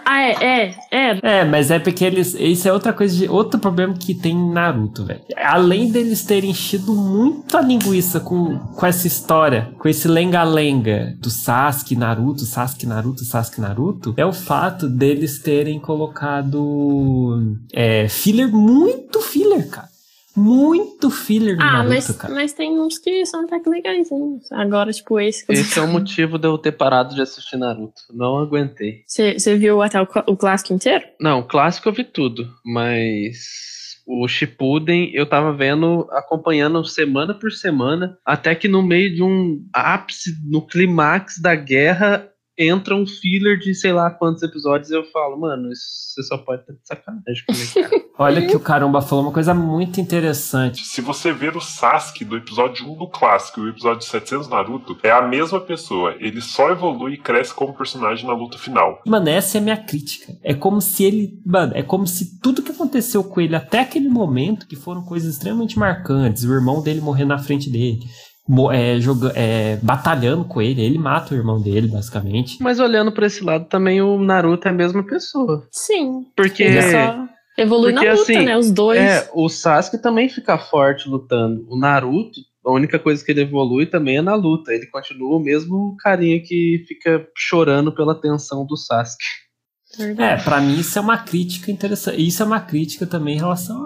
Ah, 0.04 0.20
é, 0.20 0.32
é, 0.32 0.74
é. 0.90 1.18
É, 1.22 1.44
mas 1.44 1.70
é 1.70 1.78
porque 1.78 2.04
eles. 2.04 2.34
Isso 2.34 2.68
é 2.68 2.72
outra 2.72 2.92
coisa 2.92 3.16
de. 3.16 3.28
Outro 3.28 3.58
problema 3.58 3.94
que 3.94 4.14
tem 4.14 4.32
em 4.32 4.52
Naruto, 4.52 5.06
velho. 5.06 5.20
Além 5.36 5.90
deles 5.90 6.22
terem 6.24 6.50
enchido 6.50 6.94
muito 6.94 7.56
a 7.56 7.62
linguiça 7.62 8.20
com, 8.20 8.58
com 8.58 8.86
essa 8.86 9.06
história, 9.06 9.72
com 9.78 9.88
esse 9.88 10.06
lenga-lenga 10.06 11.16
do 11.18 11.30
Sasuke 11.30 11.96
Naruto, 11.96 12.44
Sasuke 12.44 12.86
Naruto, 12.86 13.24
Sasuke 13.24 13.60
Naruto, 13.60 14.14
é 14.16 14.26
o 14.26 14.32
fato 14.32 14.88
deles 14.88 15.38
terem 15.38 15.80
colocado. 15.80 17.56
É, 17.72 18.06
filler, 18.08 18.48
muito 18.48 19.20
filler, 19.20 19.68
cara. 19.68 19.89
Muito 20.36 21.10
filler 21.10 21.56
no 21.56 21.62
Ah, 21.62 21.72
Naruto, 21.82 21.88
mas, 21.94 22.10
cara. 22.16 22.34
mas 22.34 22.52
tem 22.52 22.78
uns 22.78 22.98
que 22.98 23.24
são 23.26 23.44
até 23.44 23.58
que 23.60 23.68
legais. 23.68 24.08
Agora, 24.52 24.92
tipo, 24.92 25.18
esse 25.18 25.44
que 25.44 25.52
eu 25.52 25.54
Esse 25.56 25.78
é 25.78 25.82
o 25.82 25.88
motivo 25.88 26.38
de 26.38 26.46
eu 26.46 26.56
ter 26.56 26.72
parado 26.72 27.14
de 27.14 27.20
assistir 27.22 27.56
Naruto. 27.56 28.02
Não 28.12 28.38
aguentei. 28.38 29.02
Você 29.06 29.38
você 29.38 29.56
viu 29.56 29.82
até 29.82 30.00
o, 30.00 30.06
o 30.26 30.36
clássico 30.36 30.72
inteiro? 30.72 31.04
Não, 31.20 31.42
clássico 31.42 31.88
eu 31.88 31.92
vi 31.92 32.04
tudo, 32.04 32.48
mas 32.64 33.38
o 34.06 34.26
Shippuden 34.26 35.10
eu 35.14 35.26
tava 35.26 35.52
vendo, 35.52 36.06
acompanhando 36.10 36.84
semana 36.84 37.34
por 37.34 37.52
semana, 37.52 38.16
até 38.24 38.54
que 38.54 38.66
no 38.68 38.82
meio 38.82 39.14
de 39.14 39.22
um 39.22 39.64
ápice, 39.72 40.30
no 40.48 40.66
clímax 40.66 41.40
da 41.40 41.54
guerra, 41.54 42.26
entra 42.58 42.94
um 42.94 43.06
filler 43.06 43.58
de 43.58 43.74
sei 43.74 43.92
lá 43.92 44.10
quantos 44.10 44.42
episódios 44.42 44.90
e 44.90 44.94
eu 44.94 45.04
falo, 45.04 45.38
mano, 45.38 45.70
isso 45.72 46.10
você 46.14 46.22
só 46.22 46.38
pode 46.38 46.62
estar 46.62 46.72
de 46.72 46.80
sacanagem 46.84 47.44
comigo. 47.46 48.10
Olha 48.18 48.46
que 48.46 48.54
o 48.54 48.60
caramba 48.60 49.00
falou 49.00 49.24
uma 49.24 49.32
coisa 49.32 49.54
muito 49.54 50.00
interessante. 50.00 50.84
Se 50.84 51.00
você 51.00 51.32
ver 51.32 51.56
o 51.56 51.60
Sasuke 51.60 52.24
do 52.24 52.36
episódio 52.36 52.86
1 52.90 52.98
do 52.98 53.08
clássico 53.08 53.60
e 53.60 53.62
o 53.64 53.68
episódio 53.70 54.06
700 54.06 54.46
do 54.46 54.54
Naruto, 54.54 54.98
é 55.02 55.10
a 55.10 55.22
mesma 55.22 55.58
pessoa. 55.58 56.14
Ele 56.18 56.42
só 56.42 56.70
evolui 56.70 57.14
e 57.14 57.18
cresce 57.18 57.54
como 57.54 57.72
personagem 57.72 58.26
na 58.26 58.34
luta 58.34 58.58
final. 58.58 59.00
Mano, 59.06 59.28
essa 59.28 59.56
é 59.56 59.60
a 59.60 59.62
minha 59.62 59.76
crítica. 59.76 60.36
É 60.42 60.52
como 60.52 60.82
se 60.82 61.04
ele. 61.04 61.40
Mano, 61.46 61.72
é 61.74 61.82
como 61.82 62.06
se 62.06 62.38
tudo 62.40 62.62
que 62.62 62.72
aconteceu 62.72 63.24
com 63.24 63.40
ele 63.40 63.56
até 63.56 63.80
aquele 63.80 64.08
momento, 64.08 64.66
que 64.66 64.76
foram 64.76 65.02
coisas 65.02 65.34
extremamente 65.34 65.78
marcantes, 65.78 66.44
o 66.44 66.52
irmão 66.52 66.82
dele 66.82 67.00
morrer 67.00 67.24
na 67.24 67.38
frente 67.38 67.70
dele, 67.70 68.00
é, 68.72 69.00
joga, 69.00 69.32
é, 69.34 69.76
batalhando 69.82 70.44
com 70.44 70.60
ele, 70.60 70.82
ele 70.82 70.98
mata 70.98 71.34
o 71.34 71.36
irmão 71.36 71.60
dele, 71.60 71.88
basicamente. 71.88 72.58
Mas 72.60 72.80
olhando 72.80 73.12
pra 73.12 73.26
esse 73.26 73.42
lado 73.44 73.66
também, 73.66 74.00
o 74.00 74.18
Naruto 74.18 74.66
é 74.66 74.70
a 74.70 74.74
mesma 74.74 75.04
pessoa. 75.04 75.66
Sim. 75.70 76.26
Porque. 76.36 76.62
Ele 76.62 76.82
só 76.82 77.28
evolui 77.58 77.92
porque, 77.92 78.06
na 78.06 78.12
luta, 78.12 78.22
assim, 78.22 78.44
né? 78.44 78.56
Os 78.56 78.70
dois. 78.70 79.00
É, 79.00 79.30
o 79.34 79.48
Sasuke 79.48 79.98
também 79.98 80.28
fica 80.28 80.58
forte 80.58 81.08
lutando. 81.08 81.66
O 81.68 81.78
Naruto, 81.78 82.40
a 82.64 82.72
única 82.72 82.98
coisa 82.98 83.24
que 83.24 83.30
ele 83.30 83.42
evolui 83.42 83.86
também 83.86 84.16
é 84.16 84.22
na 84.22 84.34
luta. 84.34 84.72
Ele 84.72 84.86
continua 84.86 85.36
o 85.36 85.40
mesmo 85.40 85.96
carinha 85.98 86.40
que 86.40 86.84
fica 86.88 87.26
chorando 87.36 87.94
pela 87.94 88.14
tensão 88.14 88.66
do 88.66 88.76
Sasuke. 88.76 89.24
Verdade. 89.98 90.40
É, 90.40 90.44
pra 90.44 90.60
mim 90.60 90.78
isso 90.78 90.98
é 90.98 91.02
uma 91.02 91.18
crítica 91.18 91.70
interessante. 91.70 92.24
Isso 92.24 92.42
é 92.42 92.46
uma 92.46 92.60
crítica 92.60 93.06
também 93.06 93.34
em 93.34 93.40
relação 93.40 93.76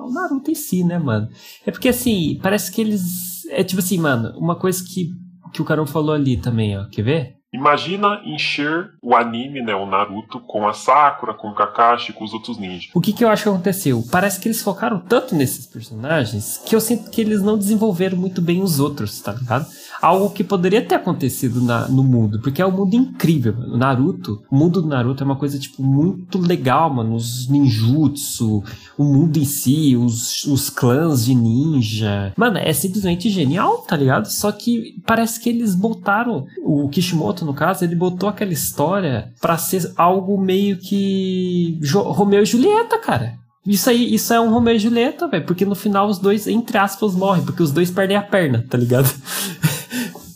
ao 0.00 0.10
Naruto 0.10 0.50
em 0.50 0.54
si, 0.54 0.82
né, 0.82 0.98
mano? 0.98 1.28
É 1.66 1.70
porque 1.70 1.88
assim, 1.88 2.38
parece 2.42 2.72
que 2.72 2.80
eles. 2.80 3.02
É 3.50 3.64
tipo 3.64 3.80
assim, 3.80 3.98
mano, 3.98 4.36
uma 4.38 4.56
coisa 4.56 4.82
que, 4.84 5.10
que 5.52 5.62
o 5.62 5.64
Carol 5.64 5.86
falou 5.86 6.14
ali 6.14 6.36
também, 6.36 6.78
ó. 6.78 6.84
Quer 6.90 7.02
ver? 7.02 7.34
Imagina 7.54 8.20
encher 8.26 8.90
o 9.00 9.14
anime, 9.14 9.62
né, 9.62 9.76
o 9.76 9.86
Naruto, 9.86 10.40
com 10.40 10.66
a 10.66 10.72
Sakura, 10.72 11.32
com 11.32 11.50
o 11.50 11.54
Kakashi, 11.54 12.12
com 12.12 12.24
os 12.24 12.34
outros 12.34 12.58
ninjas. 12.58 12.90
O 12.92 13.00
que, 13.00 13.12
que 13.12 13.22
eu 13.22 13.28
acho 13.28 13.44
que 13.44 13.48
aconteceu? 13.48 14.02
Parece 14.10 14.40
que 14.40 14.48
eles 14.48 14.60
focaram 14.60 14.98
tanto 14.98 15.36
nesses 15.36 15.64
personagens 15.64 16.60
que 16.66 16.74
eu 16.74 16.80
sinto 16.80 17.12
que 17.12 17.20
eles 17.20 17.40
não 17.42 17.56
desenvolveram 17.56 18.18
muito 18.18 18.42
bem 18.42 18.60
os 18.60 18.80
outros, 18.80 19.20
tá 19.20 19.32
ligado? 19.32 19.66
Algo 20.04 20.30
que 20.30 20.44
poderia 20.44 20.82
ter 20.82 20.96
acontecido 20.96 21.62
na- 21.62 21.88
no 21.88 22.02
mundo, 22.04 22.40
porque 22.42 22.60
é 22.60 22.66
um 22.66 22.70
mundo 22.70 22.94
incrível, 22.94 23.54
mano. 23.56 23.76
Naruto, 23.76 24.42
o 24.50 24.56
mundo 24.56 24.82
do 24.82 24.88
Naruto 24.88 25.22
é 25.22 25.26
uma 25.26 25.36
coisa, 25.36 25.58
tipo, 25.58 25.82
muito 25.82 26.38
legal, 26.38 26.92
mano. 26.92 27.14
Os 27.14 27.48
ninjutsu, 27.48 28.62
o 28.98 29.04
mundo 29.04 29.38
em 29.38 29.44
si, 29.44 29.96
os, 29.96 30.44
os 30.44 30.68
clãs 30.68 31.24
de 31.24 31.34
ninja. 31.34 32.32
Mano, 32.36 32.58
é 32.58 32.72
simplesmente 32.72 33.30
genial, 33.30 33.78
tá 33.78 33.96
ligado? 33.96 34.26
Só 34.26 34.52
que 34.52 34.94
parece 35.06 35.40
que 35.40 35.48
eles 35.48 35.74
botaram, 35.74 36.44
o 36.62 36.88
Kishimoto, 36.88 37.44
no 37.44 37.54
caso, 37.54 37.84
ele 37.84 37.94
botou 37.96 38.28
aquela 38.28 38.52
história 38.52 39.32
pra 39.40 39.56
ser 39.56 39.90
algo 39.96 40.38
meio 40.40 40.76
que 40.76 41.78
Jo- 41.80 42.02
Romeu 42.12 42.42
e 42.42 42.46
Julieta, 42.46 42.98
cara. 42.98 43.34
Isso 43.66 43.88
aí, 43.88 44.14
isso 44.14 44.30
é 44.34 44.38
um 44.38 44.50
Romeo 44.52 44.74
e 44.76 44.78
Julieta, 44.78 45.26
velho. 45.26 45.46
Porque 45.46 45.64
no 45.64 45.74
final 45.74 46.06
os 46.06 46.18
dois, 46.18 46.46
entre 46.46 46.76
aspas, 46.76 47.14
morrem. 47.14 47.42
Porque 47.44 47.62
os 47.62 47.72
dois 47.72 47.90
perdem 47.90 48.14
a 48.14 48.20
perna, 48.22 48.62
tá 48.68 48.76
ligado? 48.76 49.08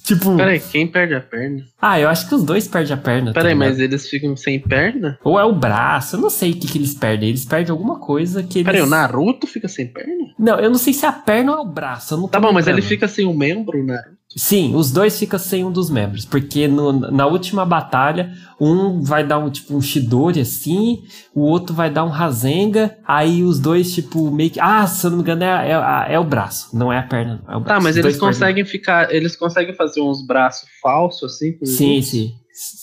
tipo. 0.09 0.37
Peraí, 0.37 0.61
quem 0.61 0.87
perde 0.87 1.15
a 1.15 1.21
perna? 1.21 1.63
Ah, 1.81 2.01
eu 2.01 2.09
acho 2.09 2.29
que 2.29 2.35
os 2.35 2.43
dois 2.43 2.67
perdem 2.67 2.93
a 2.95 2.97
perna. 2.97 3.33
tá 3.33 3.41
Peraí, 3.41 3.55
ligado? 3.55 3.69
mas 3.69 3.79
eles 3.81 4.09
ficam 4.09 4.37
sem 4.37 4.59
perna? 4.59 5.19
Ou 5.23 5.39
é 5.39 5.45
o 5.45 5.53
braço, 5.55 6.17
eu 6.17 6.21
não 6.21 6.31
sei 6.31 6.51
o 6.53 6.55
que, 6.55 6.67
que 6.67 6.79
eles 6.79 6.95
perdem. 6.95 7.29
Eles 7.29 7.45
perdem 7.45 7.71
alguma 7.71 7.99
coisa 8.01 8.43
que 8.43 8.59
eles. 8.59 8.67
Peraí, 8.67 8.81
o 8.83 8.87
Naruto 8.87 9.47
fica 9.47 9.69
sem 9.69 9.87
perna? 9.87 10.13
Não, 10.39 10.59
eu 10.59 10.71
não 10.71 10.79
sei 10.79 10.93
se 10.93 11.05
é 11.05 11.09
a 11.09 11.13
perna 11.13 11.53
ou 11.53 11.59
é 11.59 11.61
o 11.63 11.65
braço. 11.67 12.29
Tá 12.29 12.41
bom, 12.41 12.53
mas 12.53 12.67
ele 12.67 12.83
fica 12.83 13.07
sem 13.07 13.27
um 13.27 13.35
membro, 13.37 13.85
Naruto? 13.85 14.18
Sim, 14.39 14.77
os 14.77 14.93
dois 14.93 15.19
ficam 15.19 15.39
sem 15.39 15.65
um 15.65 15.73
dos 15.73 15.91
membros, 15.91 16.25
porque 16.25 16.69
no- 16.69 16.93
na 16.93 17.27
última 17.27 17.65
batalha, 17.67 18.33
um 18.61 19.03
vai 19.03 19.27
dar 19.27 19.39
um 19.39 19.51
tipo 19.51 19.75
um 19.77 19.81
Shidori 19.81 20.41
assim, 20.41 21.03
o 21.35 21.41
outro 21.41 21.75
vai 21.75 21.91
dar 21.91 22.05
um 22.05 22.09
Rasenga, 22.09 22.97
aí 23.07 23.43
os 23.43 23.59
dois, 23.59 23.93
tipo, 23.93 24.31
meio 24.31 24.51
que. 24.51 24.61
Ah, 24.61 24.87
se 24.87 25.05
eu 25.05 25.11
não 25.11 25.17
me 25.19 25.23
engano, 25.25 25.43
é, 25.43 25.73
é, 26.09 26.15
é 26.15 26.19
o 26.21 26.25
braço, 26.25 26.77
não 26.77 26.93
é 26.93 26.99
a 26.99 27.03
perna, 27.03 27.43
não, 27.47 27.55
é 27.55 27.57
o 27.57 27.61
braço. 27.61 27.81
Tá, 27.81 27.83
mas 27.83 27.97
Os 27.97 28.05
eles 28.05 28.17
conseguem 28.17 28.65
ficar. 28.65 29.13
Eles 29.13 29.35
conseguem 29.37 29.75
fazer 29.75 30.01
uns 30.01 30.25
braços 30.25 30.69
falsos 30.81 31.35
assim? 31.35 31.59
Sim, 31.65 31.95
outros? 31.95 32.09
sim. 32.11 32.33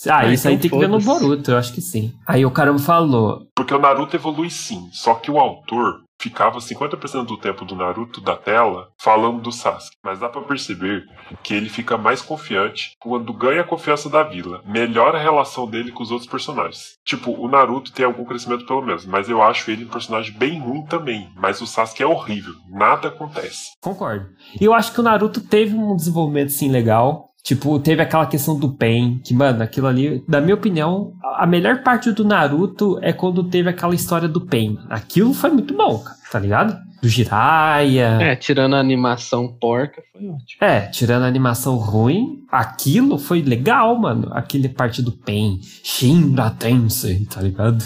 Ah, 0.08 0.18
Ah, 0.20 0.32
isso 0.32 0.48
aí 0.48 0.58
tem 0.58 0.70
que 0.70 0.78
ver 0.78 0.88
no. 0.88 0.98
Boruto, 1.00 1.50
eu 1.50 1.56
acho 1.58 1.72
que 1.72 1.80
sim. 1.80 2.12
Aí 2.26 2.44
o 2.46 2.50
caramba 2.50 2.78
falou: 2.78 3.46
Porque 3.54 3.74
o 3.74 3.78
Naruto 3.78 4.14
evolui 4.16 4.50
sim, 4.50 4.88
só 4.92 5.14
que 5.14 5.30
o 5.30 5.38
autor 5.38 6.05
ficava 6.20 6.58
50% 6.58 7.26
do 7.26 7.36
tempo 7.36 7.64
do 7.64 7.76
Naruto 7.76 8.20
da 8.20 8.36
tela 8.36 8.88
falando 8.98 9.40
do 9.40 9.52
Sasuke. 9.52 9.96
Mas 10.02 10.18
dá 10.18 10.28
pra 10.28 10.42
perceber 10.42 11.04
que 11.42 11.54
ele 11.54 11.68
fica 11.68 11.96
mais 11.96 12.22
confiante 12.22 12.92
quando 12.98 13.32
ganha 13.32 13.60
a 13.60 13.66
confiança 13.66 14.08
da 14.08 14.22
vila. 14.22 14.62
Melhora 14.64 15.18
a 15.18 15.22
relação 15.22 15.68
dele 15.68 15.92
com 15.92 16.02
os 16.02 16.10
outros 16.10 16.30
personagens. 16.30 16.96
Tipo, 17.04 17.32
o 17.32 17.48
Naruto 17.48 17.92
tem 17.92 18.04
algum 18.04 18.24
crescimento 18.24 18.66
pelo 18.66 18.82
menos, 18.82 19.06
mas 19.06 19.28
eu 19.28 19.42
acho 19.42 19.70
ele 19.70 19.84
um 19.84 19.88
personagem 19.88 20.36
bem 20.36 20.58
ruim 20.58 20.84
também. 20.86 21.30
Mas 21.36 21.60
o 21.60 21.66
Sasuke 21.66 22.02
é 22.02 22.06
horrível, 22.06 22.54
nada 22.68 23.08
acontece. 23.08 23.70
Concordo. 23.80 24.28
E 24.60 24.64
eu 24.64 24.74
acho 24.74 24.92
que 24.92 25.00
o 25.00 25.02
Naruto 25.02 25.40
teve 25.40 25.74
um 25.74 25.94
desenvolvimento, 25.96 26.50
sim, 26.50 26.70
legal. 26.70 27.25
Tipo, 27.46 27.78
teve 27.78 28.02
aquela 28.02 28.26
questão 28.26 28.58
do 28.58 28.72
Pen, 28.72 29.20
que, 29.22 29.32
mano, 29.32 29.62
aquilo 29.62 29.86
ali, 29.86 30.20
na 30.26 30.40
minha 30.40 30.56
opinião, 30.56 31.12
a 31.22 31.46
melhor 31.46 31.80
parte 31.84 32.10
do 32.10 32.24
Naruto 32.24 32.98
é 33.00 33.12
quando 33.12 33.44
teve 33.44 33.70
aquela 33.70 33.94
história 33.94 34.26
do 34.26 34.40
Pen. 34.40 34.76
Aquilo 34.90 35.32
foi 35.32 35.50
muito 35.50 35.72
bom, 35.72 35.96
cara, 36.00 36.16
tá 36.32 36.40
ligado? 36.40 36.76
Do 37.00 37.08
Jiraiya. 37.08 38.18
É, 38.20 38.34
tirando 38.34 38.74
a 38.74 38.80
animação 38.80 39.46
porca, 39.60 40.02
foi 40.12 40.26
ótimo. 40.26 40.58
É, 40.60 40.80
tirando 40.88 41.22
a 41.22 41.28
animação 41.28 41.76
ruim, 41.76 42.44
aquilo 42.50 43.16
foi 43.16 43.42
legal, 43.42 43.96
mano. 43.96 44.28
Aquele 44.32 44.68
parte 44.68 45.00
do 45.00 45.12
Pen. 45.12 45.60
Shinra 45.84 46.50
Tensei, 46.50 47.26
tá 47.26 47.40
ligado? 47.40 47.84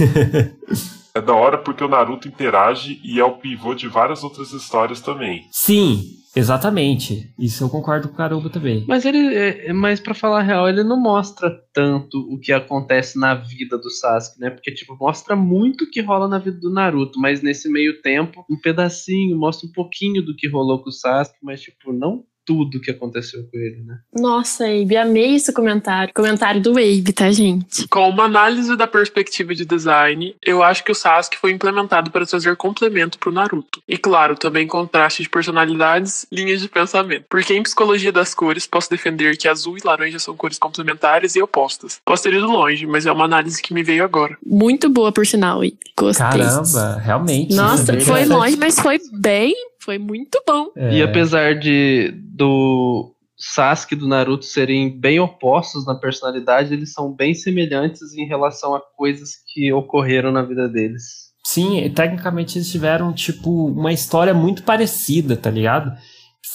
É 1.14 1.20
da 1.20 1.34
hora 1.34 1.58
porque 1.58 1.84
o 1.84 1.88
Naruto 1.88 2.26
interage 2.26 2.98
e 3.04 3.20
é 3.20 3.24
o 3.24 3.32
pivô 3.32 3.74
de 3.74 3.86
várias 3.86 4.24
outras 4.24 4.50
histórias 4.52 4.98
também. 4.98 5.46
Sim, 5.50 6.02
exatamente. 6.34 7.32
Isso 7.38 7.64
eu 7.64 7.68
concordo 7.68 8.08
com 8.08 8.14
o 8.14 8.16
Caramba 8.16 8.48
também. 8.50 8.84
Mas 8.88 9.04
ele. 9.04 9.34
é- 9.34 9.68
é- 9.68 9.72
Mas 9.72 10.00
pra 10.00 10.14
falar 10.14 10.40
a 10.40 10.42
real, 10.42 10.68
ele 10.68 10.82
não 10.84 11.00
mostra 11.00 11.50
tanto 11.72 12.18
o 12.32 12.38
que 12.38 12.52
acontece 12.52 13.18
na 13.18 13.34
vida 13.34 13.76
do 13.78 13.90
Sasuke, 13.90 14.40
né? 14.40 14.50
Porque, 14.50 14.72
tipo, 14.72 14.96
mostra 14.98 15.34
muito 15.36 15.84
o 15.84 15.90
que 15.90 16.00
rola 16.00 16.28
na 16.28 16.38
vida 16.38 16.58
do 16.58 16.72
Naruto, 16.72 17.18
mas 17.20 17.42
nesse 17.42 17.68
meio 17.70 18.00
tempo, 18.02 18.44
um 18.50 18.58
pedacinho, 18.60 19.36
mostra 19.38 19.68
um 19.68 19.72
pouquinho 19.72 20.22
do 20.24 20.34
que 20.36 20.48
rolou 20.48 20.82
com 20.82 20.88
o 20.90 20.92
Sasuke, 20.92 21.38
mas, 21.42 21.60
tipo, 21.62 21.92
não 21.92 22.24
tudo 22.44 22.80
que 22.80 22.90
aconteceu 22.90 23.42
com 23.50 23.58
ele, 23.58 23.82
né? 23.82 23.98
Nossa, 24.14 24.64
Abe, 24.64 24.96
amei 24.96 25.36
esse 25.36 25.52
comentário. 25.52 26.12
Comentário 26.14 26.60
do 26.60 26.72
Abe, 26.72 27.12
tá, 27.12 27.30
gente? 27.30 27.86
Com 27.88 28.08
uma 28.08 28.24
análise 28.24 28.76
da 28.76 28.86
perspectiva 28.86 29.54
de 29.54 29.64
design, 29.64 30.34
eu 30.44 30.62
acho 30.62 30.84
que 30.84 30.92
o 30.92 30.94
Sasuke 30.94 31.38
foi 31.38 31.52
implementado 31.52 32.10
para 32.10 32.26
trazer 32.26 32.56
complemento 32.56 33.18
pro 33.18 33.32
Naruto. 33.32 33.82
E 33.88 33.96
claro, 33.96 34.36
também 34.36 34.66
contraste 34.66 35.22
de 35.22 35.28
personalidades, 35.28 36.26
linhas 36.30 36.60
de 36.60 36.68
pensamento. 36.68 37.24
Porque 37.28 37.54
em 37.54 37.62
psicologia 37.62 38.12
das 38.12 38.34
cores, 38.34 38.66
posso 38.66 38.90
defender 38.90 39.36
que 39.36 39.48
azul 39.48 39.76
e 39.76 39.80
laranja 39.84 40.18
são 40.18 40.36
cores 40.36 40.58
complementares 40.58 41.36
e 41.36 41.42
opostas. 41.42 42.00
Posso 42.04 42.22
ter 42.22 42.34
ido 42.34 42.46
longe, 42.46 42.86
mas 42.86 43.06
é 43.06 43.12
uma 43.12 43.24
análise 43.24 43.62
que 43.62 43.74
me 43.74 43.82
veio 43.82 44.04
agora. 44.04 44.36
Muito 44.44 44.88
boa, 44.88 45.12
por 45.12 45.26
sinal, 45.26 45.58
Abe. 45.58 45.76
Gostei. 45.96 46.26
Caramba, 46.26 46.98
realmente. 46.98 47.54
Nossa, 47.54 47.94
é 47.94 48.00
foi 48.00 48.24
longe, 48.24 48.56
mas 48.56 48.78
foi 48.78 48.98
bem. 49.12 49.54
Foi 49.82 49.98
muito 49.98 50.40
bom. 50.46 50.68
É. 50.76 50.98
E 50.98 51.02
apesar 51.02 51.58
de 51.58 52.14
do 52.34 53.14
Sasuke 53.36 53.94
e 53.94 53.98
do 53.98 54.06
Naruto 54.06 54.44
serem 54.44 54.98
bem 55.00 55.18
opostos 55.18 55.84
na 55.84 55.94
personalidade, 55.96 56.72
eles 56.72 56.92
são 56.92 57.12
bem 57.12 57.34
semelhantes 57.34 58.12
em 58.14 58.24
relação 58.26 58.74
a 58.74 58.80
coisas 58.80 59.30
que 59.52 59.72
ocorreram 59.72 60.30
na 60.30 60.42
vida 60.42 60.68
deles. 60.68 61.02
Sim, 61.44 61.90
tecnicamente 61.90 62.56
eles 62.56 62.70
tiveram, 62.70 63.12
tipo, 63.12 63.66
uma 63.66 63.92
história 63.92 64.32
muito 64.32 64.62
parecida, 64.62 65.36
tá 65.36 65.50
ligado? 65.50 65.92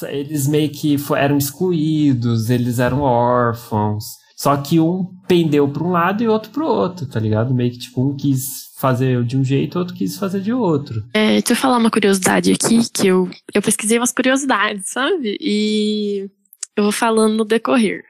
Eles 0.03 0.47
meio 0.47 0.69
que 0.69 0.95
eram 1.15 1.37
excluídos, 1.37 2.49
eles 2.49 2.79
eram 2.79 3.01
órfãos. 3.01 4.05
Só 4.37 4.55
que 4.55 4.79
um 4.79 5.05
pendeu 5.27 5.67
pra 5.67 5.83
um 5.83 5.91
lado 5.91 6.23
e 6.23 6.27
outro 6.27 6.51
pro 6.51 6.65
outro, 6.65 7.05
tá 7.05 7.19
ligado? 7.19 7.53
Meio 7.53 7.71
que, 7.71 7.79
tipo, 7.79 8.01
um 8.01 8.15
quis 8.15 8.66
fazer 8.77 9.23
de 9.23 9.35
um 9.35 9.43
jeito, 9.43 9.79
outro 9.79 9.95
quis 9.95 10.17
fazer 10.17 10.39
de 10.39 10.53
outro. 10.53 11.03
É, 11.11 11.31
deixa 11.33 11.53
eu 11.53 11.55
falar 11.55 11.77
uma 11.77 11.89
curiosidade 11.89 12.51
aqui, 12.51 12.87
que 12.93 13.07
eu, 13.07 13.27
eu 13.51 13.61
pesquisei 13.61 13.97
umas 13.97 14.11
curiosidades, 14.11 14.91
sabe? 14.91 15.35
E 15.41 16.29
eu 16.75 16.83
vou 16.83 16.91
falando 16.91 17.33
no 17.33 17.43
decorrer. 17.43 18.03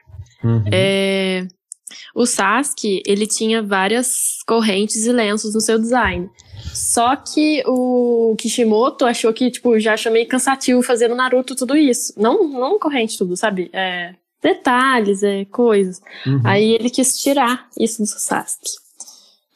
Uhum. 0.44 0.64
É, 0.70 1.48
o 2.14 2.26
Sasuke, 2.26 3.02
ele 3.06 3.26
tinha 3.26 3.62
várias 3.62 4.42
correntes 4.46 5.06
e 5.06 5.12
lenços 5.12 5.54
no 5.54 5.60
seu 5.60 5.78
design. 5.78 6.28
Só 6.74 7.16
que 7.16 7.62
o 7.66 8.36
Kishimoto 8.38 9.06
achou 9.06 9.32
que, 9.32 9.50
tipo, 9.50 9.78
já 9.80 9.94
achou 9.94 10.12
meio 10.12 10.28
cansativo 10.28 10.82
fazer 10.82 11.08
no 11.08 11.16
Naruto 11.16 11.56
tudo 11.56 11.76
isso. 11.76 12.12
Não, 12.14 12.46
não 12.46 12.78
corrente 12.78 13.16
tudo, 13.16 13.38
sabe? 13.38 13.70
É, 13.72 14.14
detalhes, 14.42 15.22
é, 15.22 15.46
coisas. 15.46 15.98
Uhum. 16.26 16.42
Aí 16.44 16.74
ele 16.74 16.90
quis 16.90 17.18
tirar 17.18 17.68
isso 17.78 18.02
do 18.02 18.06
Sasuke. 18.06 18.87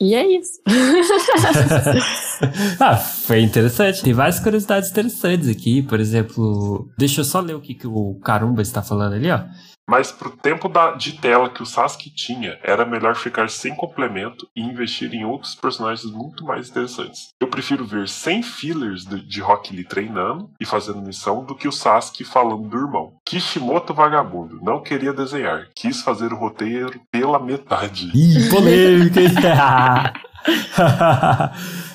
E 0.02 0.16
é 0.16 0.36
isso. 0.36 0.60
ah, 2.80 2.96
foi 2.96 3.40
interessante. 3.40 4.02
Tem 4.02 4.12
várias 4.12 4.40
curiosidades 4.40 4.90
interessantes 4.90 5.48
aqui. 5.48 5.80
Por 5.80 6.00
exemplo, 6.00 6.90
deixa 6.98 7.20
eu 7.20 7.24
só 7.24 7.38
ler 7.38 7.54
o 7.54 7.60
que, 7.60 7.72
que 7.72 7.86
o 7.86 8.16
Carumba 8.16 8.62
está 8.62 8.82
falando 8.82 9.12
ali, 9.12 9.30
ó. 9.30 9.44
Mas 9.92 10.10
pro 10.10 10.30
tempo 10.30 10.70
da- 10.70 10.92
de 10.92 11.12
tela 11.20 11.50
que 11.50 11.62
o 11.62 11.66
Sasuke 11.66 12.08
tinha, 12.08 12.58
era 12.62 12.86
melhor 12.86 13.14
ficar 13.14 13.50
sem 13.50 13.74
complemento 13.76 14.48
e 14.56 14.62
investir 14.62 15.12
em 15.12 15.22
outros 15.26 15.54
personagens 15.54 16.10
muito 16.10 16.46
mais 16.46 16.70
interessantes. 16.70 17.28
Eu 17.38 17.46
prefiro 17.46 17.84
ver 17.84 18.08
100 18.08 18.42
fillers 18.42 19.04
de, 19.04 19.20
de 19.20 19.40
Rock 19.42 19.76
Lee 19.76 19.84
treinando 19.84 20.48
e 20.58 20.64
fazendo 20.64 21.02
missão 21.02 21.44
do 21.44 21.54
que 21.54 21.68
o 21.68 21.72
Sasuke 21.72 22.24
falando 22.24 22.70
do 22.70 22.78
irmão. 22.78 23.12
Kishimoto 23.26 23.92
vagabundo, 23.92 24.58
não 24.62 24.82
queria 24.82 25.12
desenhar, 25.12 25.66
quis 25.76 26.00
fazer 26.00 26.32
o 26.32 26.38
roteiro 26.38 26.98
pela 27.10 27.38
metade. 27.38 28.10
Ih, 28.14 28.48
polêmica, 28.48 29.20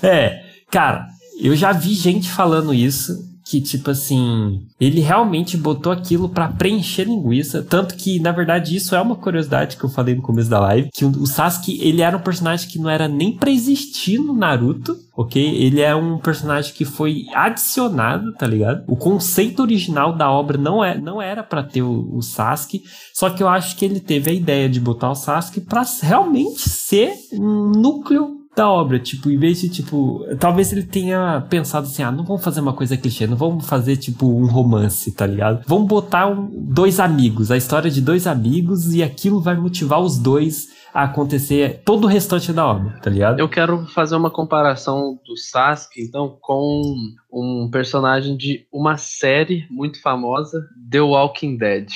é, 0.03 0.39
cara, 0.69 1.07
eu 1.41 1.55
já 1.55 1.71
vi 1.71 1.95
gente 1.95 2.29
falando 2.31 2.75
isso. 2.75 3.25
Que, 3.49 3.61
tipo 3.61 3.91
assim, 3.91 4.65
ele 4.77 4.99
realmente 4.99 5.55
botou 5.55 5.91
aquilo 5.91 6.27
pra 6.27 6.49
preencher 6.49 7.05
linguiça. 7.05 7.63
Tanto 7.63 7.95
que, 7.95 8.19
na 8.19 8.33
verdade, 8.33 8.75
isso 8.75 8.93
é 8.93 8.99
uma 8.99 9.15
curiosidade 9.15 9.77
que 9.77 9.83
eu 9.85 9.89
falei 9.89 10.15
no 10.15 10.21
começo 10.21 10.49
da 10.49 10.59
live. 10.59 10.89
Que 10.93 11.05
o 11.05 11.25
Sasuke, 11.25 11.79
ele 11.81 12.01
era 12.01 12.17
um 12.17 12.21
personagem 12.21 12.69
que 12.69 12.77
não 12.77 12.89
era 12.89 13.07
nem 13.07 13.37
pra 13.37 13.49
existir 13.49 14.17
no 14.19 14.33
Naruto, 14.33 14.97
ok? 15.15 15.41
Ele 15.41 15.79
é 15.79 15.95
um 15.95 16.17
personagem 16.17 16.73
que 16.73 16.83
foi 16.83 17.25
adicionado, 17.33 18.33
tá 18.33 18.45
ligado? 18.45 18.83
O 18.85 18.97
conceito 18.97 19.61
original 19.61 20.13
da 20.15 20.29
obra 20.29 20.57
não, 20.57 20.83
é, 20.83 20.99
não 20.99 21.21
era 21.21 21.41
pra 21.41 21.63
ter 21.63 21.81
o, 21.81 22.17
o 22.17 22.21
Sasuke. 22.21 22.83
Só 23.13 23.29
que 23.29 23.41
eu 23.41 23.47
acho 23.47 23.77
que 23.77 23.85
ele 23.85 24.01
teve 24.01 24.29
a 24.29 24.33
ideia 24.33 24.67
de 24.67 24.81
botar 24.81 25.09
o 25.09 25.15
Sasuke 25.15 25.61
pra 25.61 25.85
realmente 26.01 26.67
ser 26.67 27.13
um 27.33 27.71
núcleo 27.71 28.36
da 28.57 28.67
obra, 28.67 28.97
tipo, 28.99 29.29
em 29.29 29.37
vez 29.37 29.61
de, 29.61 29.69
tipo, 29.69 30.25
talvez 30.39 30.73
ele 30.73 30.81
tenha 30.83 31.45
pensado 31.47 31.85
assim, 31.85 32.01
ah, 32.01 32.11
não 32.11 32.23
vamos 32.23 32.43
fazer 32.43 32.59
uma 32.59 32.73
coisa 32.73 32.97
clichê, 32.97 33.27
não 33.27 33.37
vamos 33.37 33.67
fazer, 33.67 33.97
tipo, 33.97 34.25
um 34.27 34.47
romance, 34.47 35.11
tá 35.11 35.27
ligado? 35.27 35.63
Vamos 35.67 35.87
botar 35.87 36.25
um- 36.27 36.49
dois 36.51 36.99
amigos, 36.99 37.51
a 37.51 37.55
história 37.57 37.91
de 37.91 38.01
dois 38.01 38.25
amigos 38.25 38.95
e 38.95 39.03
aquilo 39.03 39.39
vai 39.39 39.55
motivar 39.55 39.99
os 40.01 40.17
dois 40.17 40.75
a 40.91 41.03
acontecer 41.03 41.81
todo 41.85 42.05
o 42.05 42.07
restante 42.07 42.51
da 42.51 42.65
obra, 42.65 42.99
tá 42.99 43.11
ligado? 43.11 43.39
Eu 43.39 43.47
quero 43.47 43.85
fazer 43.93 44.15
uma 44.15 44.31
comparação 44.31 45.19
do 45.23 45.37
Sasuke, 45.37 46.01
então, 46.01 46.35
com 46.41 46.95
um 47.31 47.69
personagem 47.71 48.35
de 48.35 48.65
uma 48.73 48.97
série 48.97 49.67
muito 49.69 50.01
famosa, 50.01 50.59
The 50.89 51.01
Walking 51.01 51.57
Dead. 51.57 51.89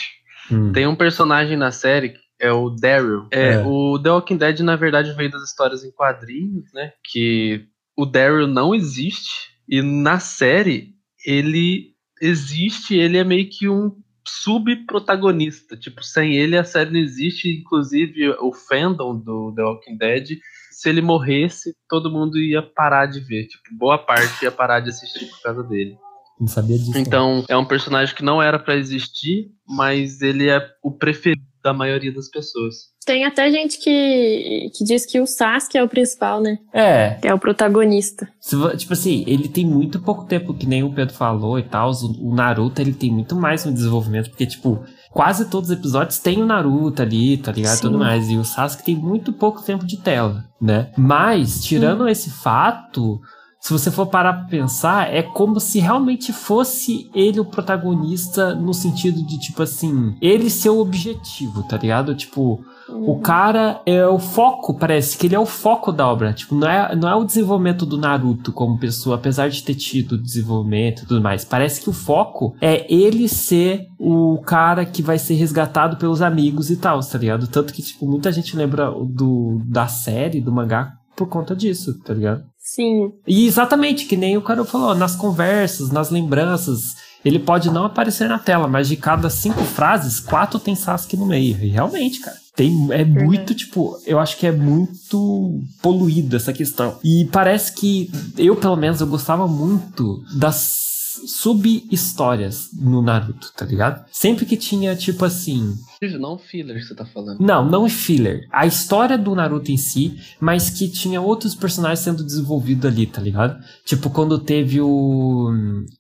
Hum. 0.51 0.71
Tem 0.71 0.85
um 0.85 0.95
personagem 0.95 1.57
na 1.57 1.71
série 1.71 2.13
é 2.41 2.51
o 2.51 2.69
Daryl. 2.69 3.27
É, 3.31 3.53
É. 3.53 3.63
O 3.65 3.99
The 3.99 4.09
Walking 4.09 4.37
Dead, 4.37 4.59
na 4.59 4.75
verdade, 4.75 5.13
veio 5.13 5.31
das 5.31 5.43
histórias 5.43 5.83
em 5.83 5.91
quadrinhos, 5.91 6.71
né? 6.73 6.91
Que 7.03 7.65
o 7.95 8.05
Daryl 8.05 8.47
não 8.47 8.73
existe. 8.73 9.51
E 9.69 9.81
na 9.81 10.19
série, 10.19 10.95
ele 11.25 11.91
existe, 12.21 12.95
ele 12.95 13.17
é 13.17 13.23
meio 13.23 13.47
que 13.49 13.69
um 13.69 13.95
subprotagonista. 14.27 15.77
Tipo, 15.77 16.03
sem 16.03 16.35
ele 16.35 16.57
a 16.57 16.63
série 16.63 16.91
não 16.91 16.99
existe. 16.99 17.59
Inclusive, 17.59 18.29
o 18.39 18.51
fandom 18.51 19.17
do 19.17 19.53
The 19.55 19.63
Walking 19.63 19.97
Dead 19.97 20.39
se 20.81 20.89
ele 20.89 21.01
morresse, 21.01 21.75
todo 21.87 22.09
mundo 22.09 22.39
ia 22.39 22.63
parar 22.63 23.05
de 23.05 23.19
ver. 23.19 23.45
Tipo, 23.45 23.63
boa 23.77 23.99
parte 23.99 24.43
ia 24.43 24.51
parar 24.51 24.79
de 24.79 24.89
assistir 24.89 25.27
por 25.27 25.39
causa 25.43 25.61
dele. 25.61 25.95
Não 26.39 26.47
sabia 26.47 26.75
disso. 26.75 26.97
Então, 26.97 27.45
é 27.47 27.55
um 27.55 27.65
personagem 27.65 28.15
que 28.15 28.23
não 28.23 28.41
era 28.41 28.57
pra 28.57 28.75
existir, 28.75 29.51
mas 29.67 30.23
ele 30.23 30.49
é 30.49 30.59
o 30.81 30.89
preferido 30.89 31.45
da 31.63 31.73
maioria 31.73 32.13
das 32.13 32.29
pessoas. 32.29 32.91
Tem 33.05 33.25
até 33.25 33.49
gente 33.49 33.79
que, 33.79 34.69
que 34.75 34.83
diz 34.83 35.05
que 35.05 35.19
o 35.19 35.25
Sasuke 35.25 35.77
é 35.77 35.83
o 35.83 35.89
principal, 35.89 36.39
né? 36.39 36.59
É, 36.71 37.15
Que 37.15 37.27
é 37.27 37.33
o 37.33 37.39
protagonista. 37.39 38.27
Se 38.39 38.55
tipo 38.77 38.93
assim, 38.93 39.23
ele 39.25 39.47
tem 39.47 39.65
muito 39.65 39.99
pouco 39.99 40.25
tempo, 40.25 40.53
que 40.53 40.67
nem 40.67 40.83
o 40.83 40.93
Pedro 40.93 41.13
falou 41.13 41.57
e 41.57 41.63
tal. 41.63 41.91
O, 41.91 42.29
o 42.29 42.35
Naruto, 42.35 42.79
ele 42.79 42.93
tem 42.93 43.11
muito 43.11 43.35
mais 43.35 43.65
no 43.65 43.73
desenvolvimento, 43.73 44.29
porque, 44.29 44.45
tipo, 44.45 44.83
quase 45.11 45.49
todos 45.49 45.69
os 45.71 45.77
episódios 45.77 46.19
tem 46.19 46.43
o 46.43 46.45
Naruto 46.45 47.01
ali, 47.01 47.37
tá 47.37 47.51
ligado? 47.51 47.77
Sim. 47.77 47.81
Tudo 47.81 47.97
mais. 47.97 48.29
E 48.29 48.37
o 48.37 48.45
Sasuke 48.45 48.85
tem 48.85 48.95
muito 48.95 49.33
pouco 49.33 49.63
tempo 49.63 49.85
de 49.85 49.97
tela, 49.97 50.45
né? 50.61 50.91
Mas, 50.95 51.63
tirando 51.63 52.07
esse 52.07 52.29
fato, 52.29 53.19
se 53.61 53.71
você 53.71 53.91
for 53.91 54.07
parar 54.07 54.33
pra 54.33 54.47
pensar, 54.49 55.13
é 55.13 55.21
como 55.21 55.59
se 55.59 55.77
realmente 55.77 56.33
fosse 56.33 57.11
ele 57.13 57.39
o 57.39 57.45
protagonista 57.45 58.55
no 58.55 58.73
sentido 58.73 59.23
de, 59.23 59.39
tipo 59.39 59.61
assim, 59.61 60.15
ele 60.19 60.49
ser 60.49 60.71
o 60.71 60.79
objetivo, 60.79 61.61
tá 61.61 61.77
ligado? 61.77 62.15
Tipo, 62.15 62.65
o 62.89 63.19
cara 63.19 63.79
é 63.85 64.03
o 64.07 64.17
foco, 64.17 64.73
parece 64.73 65.15
que 65.15 65.27
ele 65.27 65.35
é 65.35 65.39
o 65.39 65.45
foco 65.45 65.91
da 65.91 66.07
obra. 66.07 66.33
Tipo, 66.33 66.55
não 66.55 66.67
é, 66.67 66.95
não 66.95 67.07
é 67.07 67.13
o 67.13 67.23
desenvolvimento 67.23 67.85
do 67.85 67.99
Naruto 67.99 68.51
como 68.51 68.79
pessoa, 68.79 69.15
apesar 69.15 69.47
de 69.47 69.61
ter 69.61 69.75
tido 69.75 70.17
desenvolvimento 70.17 71.03
e 71.03 71.05
tudo 71.05 71.21
mais. 71.21 71.45
Parece 71.45 71.81
que 71.81 71.89
o 71.89 71.93
foco 71.93 72.55
é 72.59 72.91
ele 72.91 73.29
ser 73.29 73.85
o 73.99 74.39
cara 74.39 74.85
que 74.85 75.03
vai 75.03 75.19
ser 75.19 75.35
resgatado 75.35 75.97
pelos 75.97 76.23
amigos 76.23 76.71
e 76.71 76.77
tal, 76.77 76.99
tá 76.99 77.17
ligado? 77.19 77.47
Tanto 77.47 77.73
que, 77.73 77.83
tipo, 77.83 78.07
muita 78.07 78.31
gente 78.31 78.57
lembra 78.57 78.89
do, 78.89 79.61
da 79.65 79.87
série, 79.87 80.41
do 80.41 80.51
mangá, 80.51 80.93
por 81.15 81.27
conta 81.27 81.55
disso, 81.55 81.99
tá 81.99 82.11
ligado? 82.11 82.50
Sim. 82.73 83.11
E 83.27 83.45
exatamente, 83.45 84.05
que 84.05 84.15
nem 84.15 84.37
o 84.37 84.41
cara 84.41 84.63
falou, 84.63 84.95
nas 84.95 85.13
conversas, 85.13 85.91
nas 85.91 86.09
lembranças, 86.09 86.95
ele 87.23 87.37
pode 87.37 87.69
não 87.69 87.83
aparecer 87.83 88.29
na 88.29 88.39
tela, 88.39 88.65
mas 88.65 88.87
de 88.87 88.95
cada 88.95 89.29
cinco 89.29 89.61
frases, 89.61 90.21
quatro 90.21 90.57
tem 90.57 90.73
Sasuke 90.73 91.17
no 91.17 91.25
meio. 91.25 91.61
E 91.61 91.67
realmente, 91.67 92.21
cara, 92.21 92.37
tem, 92.55 92.87
é 92.91 93.03
muito, 93.03 93.53
tipo, 93.53 93.99
eu 94.05 94.17
acho 94.19 94.37
que 94.37 94.47
é 94.47 94.53
muito 94.53 95.59
poluído 95.81 96.37
essa 96.37 96.53
questão. 96.53 96.97
E 97.03 97.27
parece 97.29 97.73
que, 97.73 98.09
eu 98.37 98.55
pelo 98.55 98.77
menos, 98.77 99.01
eu 99.01 99.07
gostava 99.07 99.45
muito 99.49 100.23
das 100.33 100.79
sub-histórias 101.27 102.69
no 102.73 103.01
Naruto, 103.01 103.51
tá 103.53 103.65
ligado? 103.65 104.05
Sempre 104.13 104.45
que 104.45 104.55
tinha, 104.55 104.95
tipo 104.95 105.25
assim, 105.25 105.75
Não 106.19 106.35
filler 106.35 106.77
que 106.77 106.81
você 106.83 106.95
tá 106.95 107.05
falando. 107.05 107.39
não, 107.39 107.63
não 107.63 107.87
filler. 107.87 108.47
A 108.51 108.65
história 108.65 109.19
do 109.19 109.35
Naruto 109.35 109.71
em 109.71 109.77
si, 109.77 110.17
mas 110.39 110.67
que 110.67 110.89
tinha 110.89 111.21
outros 111.21 111.53
personagens 111.53 111.99
sendo 111.99 112.23
desenvolvidos 112.23 112.85
ali, 112.91 113.05
tá 113.05 113.21
ligado? 113.21 113.63
Tipo, 113.85 114.09
quando 114.09 114.39
teve 114.39 114.81
o. 114.81 115.51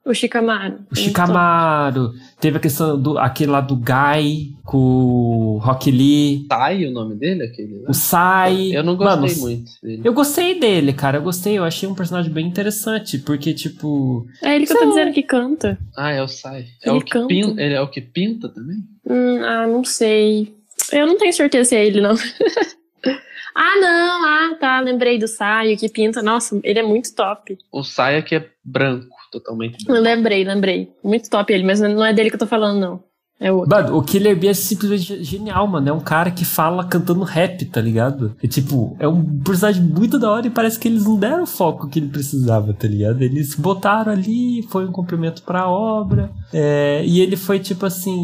O 0.03 0.11
Shikamaru. 0.11 0.79
O 0.91 0.95
Shikamaru, 0.95 2.13
teve 2.39 2.57
a 2.57 2.59
questão 2.59 2.99
do. 2.99 3.19
aquele 3.19 3.51
lá 3.51 3.61
do 3.61 3.75
Gai 3.75 4.47
com 4.65 4.77
o 4.77 5.57
Rock 5.59 5.91
Lee, 5.91 6.45
Sai 6.51 6.85
o 6.87 6.91
nome 6.91 7.13
dele, 7.15 7.43
aquele? 7.43 7.73
né? 7.75 7.85
o 7.87 7.93
Sai. 7.93 8.75
Eu 8.75 8.83
não 8.83 8.95
gostei 8.95 9.15
Mano, 9.35 9.41
muito 9.41 9.71
dele. 9.83 10.01
Eu 10.03 10.13
gostei 10.13 10.59
dele, 10.59 10.93
cara. 10.93 11.19
Eu 11.19 11.21
gostei. 11.21 11.59
Eu 11.59 11.63
achei 11.63 11.87
um 11.87 11.93
personagem 11.93 12.31
bem 12.31 12.47
interessante. 12.47 13.19
Porque, 13.19 13.53
tipo. 13.53 14.25
É 14.41 14.55
ele 14.55 14.65
que 14.65 14.73
eu 14.73 14.79
tô 14.79 14.89
dizendo 14.89 15.13
que 15.13 15.21
canta. 15.21 15.77
Ah, 15.95 16.09
é 16.11 16.23
o 16.23 16.27
Sai. 16.27 16.65
É 16.83 16.89
Ele 16.89 16.97
o 16.97 17.01
que 17.01 17.11
canta. 17.11 17.27
pinta. 17.27 17.61
Ele 17.61 17.73
é 17.75 17.81
o 17.81 17.87
que 17.87 18.01
pinta 18.01 18.49
também? 18.49 18.77
Hum, 19.07 19.43
ah, 19.43 19.67
não 19.67 19.83
sei. 19.83 20.53
Eu 20.91 21.07
não 21.07 21.17
tenho 21.17 21.33
certeza 21.33 21.69
se 21.69 21.75
é 21.75 21.85
ele, 21.85 22.01
não. 22.01 22.15
ah, 23.55 23.75
não. 23.79 24.25
Ah, 24.25 24.55
tá. 24.59 24.79
Lembrei 24.81 25.17
do 25.17 25.27
Saio 25.27 25.77
que 25.77 25.89
pinta. 25.89 26.21
Nossa, 26.21 26.59
ele 26.63 26.79
é 26.79 26.83
muito 26.83 27.13
top. 27.15 27.57
O 27.71 27.83
Sai 27.83 28.17
é 28.17 28.21
que 28.21 28.35
é 28.35 28.49
branco, 28.63 29.15
totalmente 29.31 29.81
Eu 29.81 29.93
branco. 29.93 30.01
lembrei, 30.01 30.43
lembrei. 30.43 30.91
Muito 31.03 31.29
top 31.29 31.51
ele, 31.53 31.63
mas 31.63 31.79
não 31.79 32.03
é 32.03 32.13
dele 32.13 32.29
que 32.29 32.35
eu 32.35 32.39
tô 32.39 32.47
falando, 32.47 32.79
não. 32.79 33.03
É 33.41 33.51
outro. 33.51 33.75
Mano, 33.75 33.97
o 33.97 34.03
Killer 34.03 34.39
Bee 34.39 34.49
é 34.49 34.53
simplesmente 34.53 35.23
genial, 35.23 35.67
mano. 35.67 35.89
É 35.89 35.91
um 35.91 35.99
cara 35.99 36.29
que 36.29 36.45
fala 36.45 36.85
cantando 36.85 37.23
rap, 37.23 37.65
tá 37.65 37.81
ligado? 37.81 38.35
É 38.41 38.47
tipo, 38.47 38.95
é 38.99 39.07
um 39.07 39.39
personagem 39.39 39.81
muito 39.81 40.19
da 40.19 40.29
hora 40.29 40.45
e 40.45 40.51
parece 40.51 40.77
que 40.77 40.87
eles 40.87 41.05
não 41.05 41.17
deram 41.17 41.41
o 41.41 41.47
foco 41.47 41.89
que 41.89 41.97
ele 41.97 42.09
precisava, 42.09 42.71
tá 42.71 42.87
ligado? 42.87 43.19
Eles 43.23 43.55
botaram 43.55 44.11
ali, 44.11 44.61
foi 44.69 44.85
um 44.87 44.91
cumprimento 44.91 45.41
pra 45.41 45.67
obra. 45.67 46.29
é, 46.53 47.03
e 47.03 47.19
ele 47.19 47.35
foi, 47.35 47.57
tipo 47.57 47.83
assim, 47.83 48.15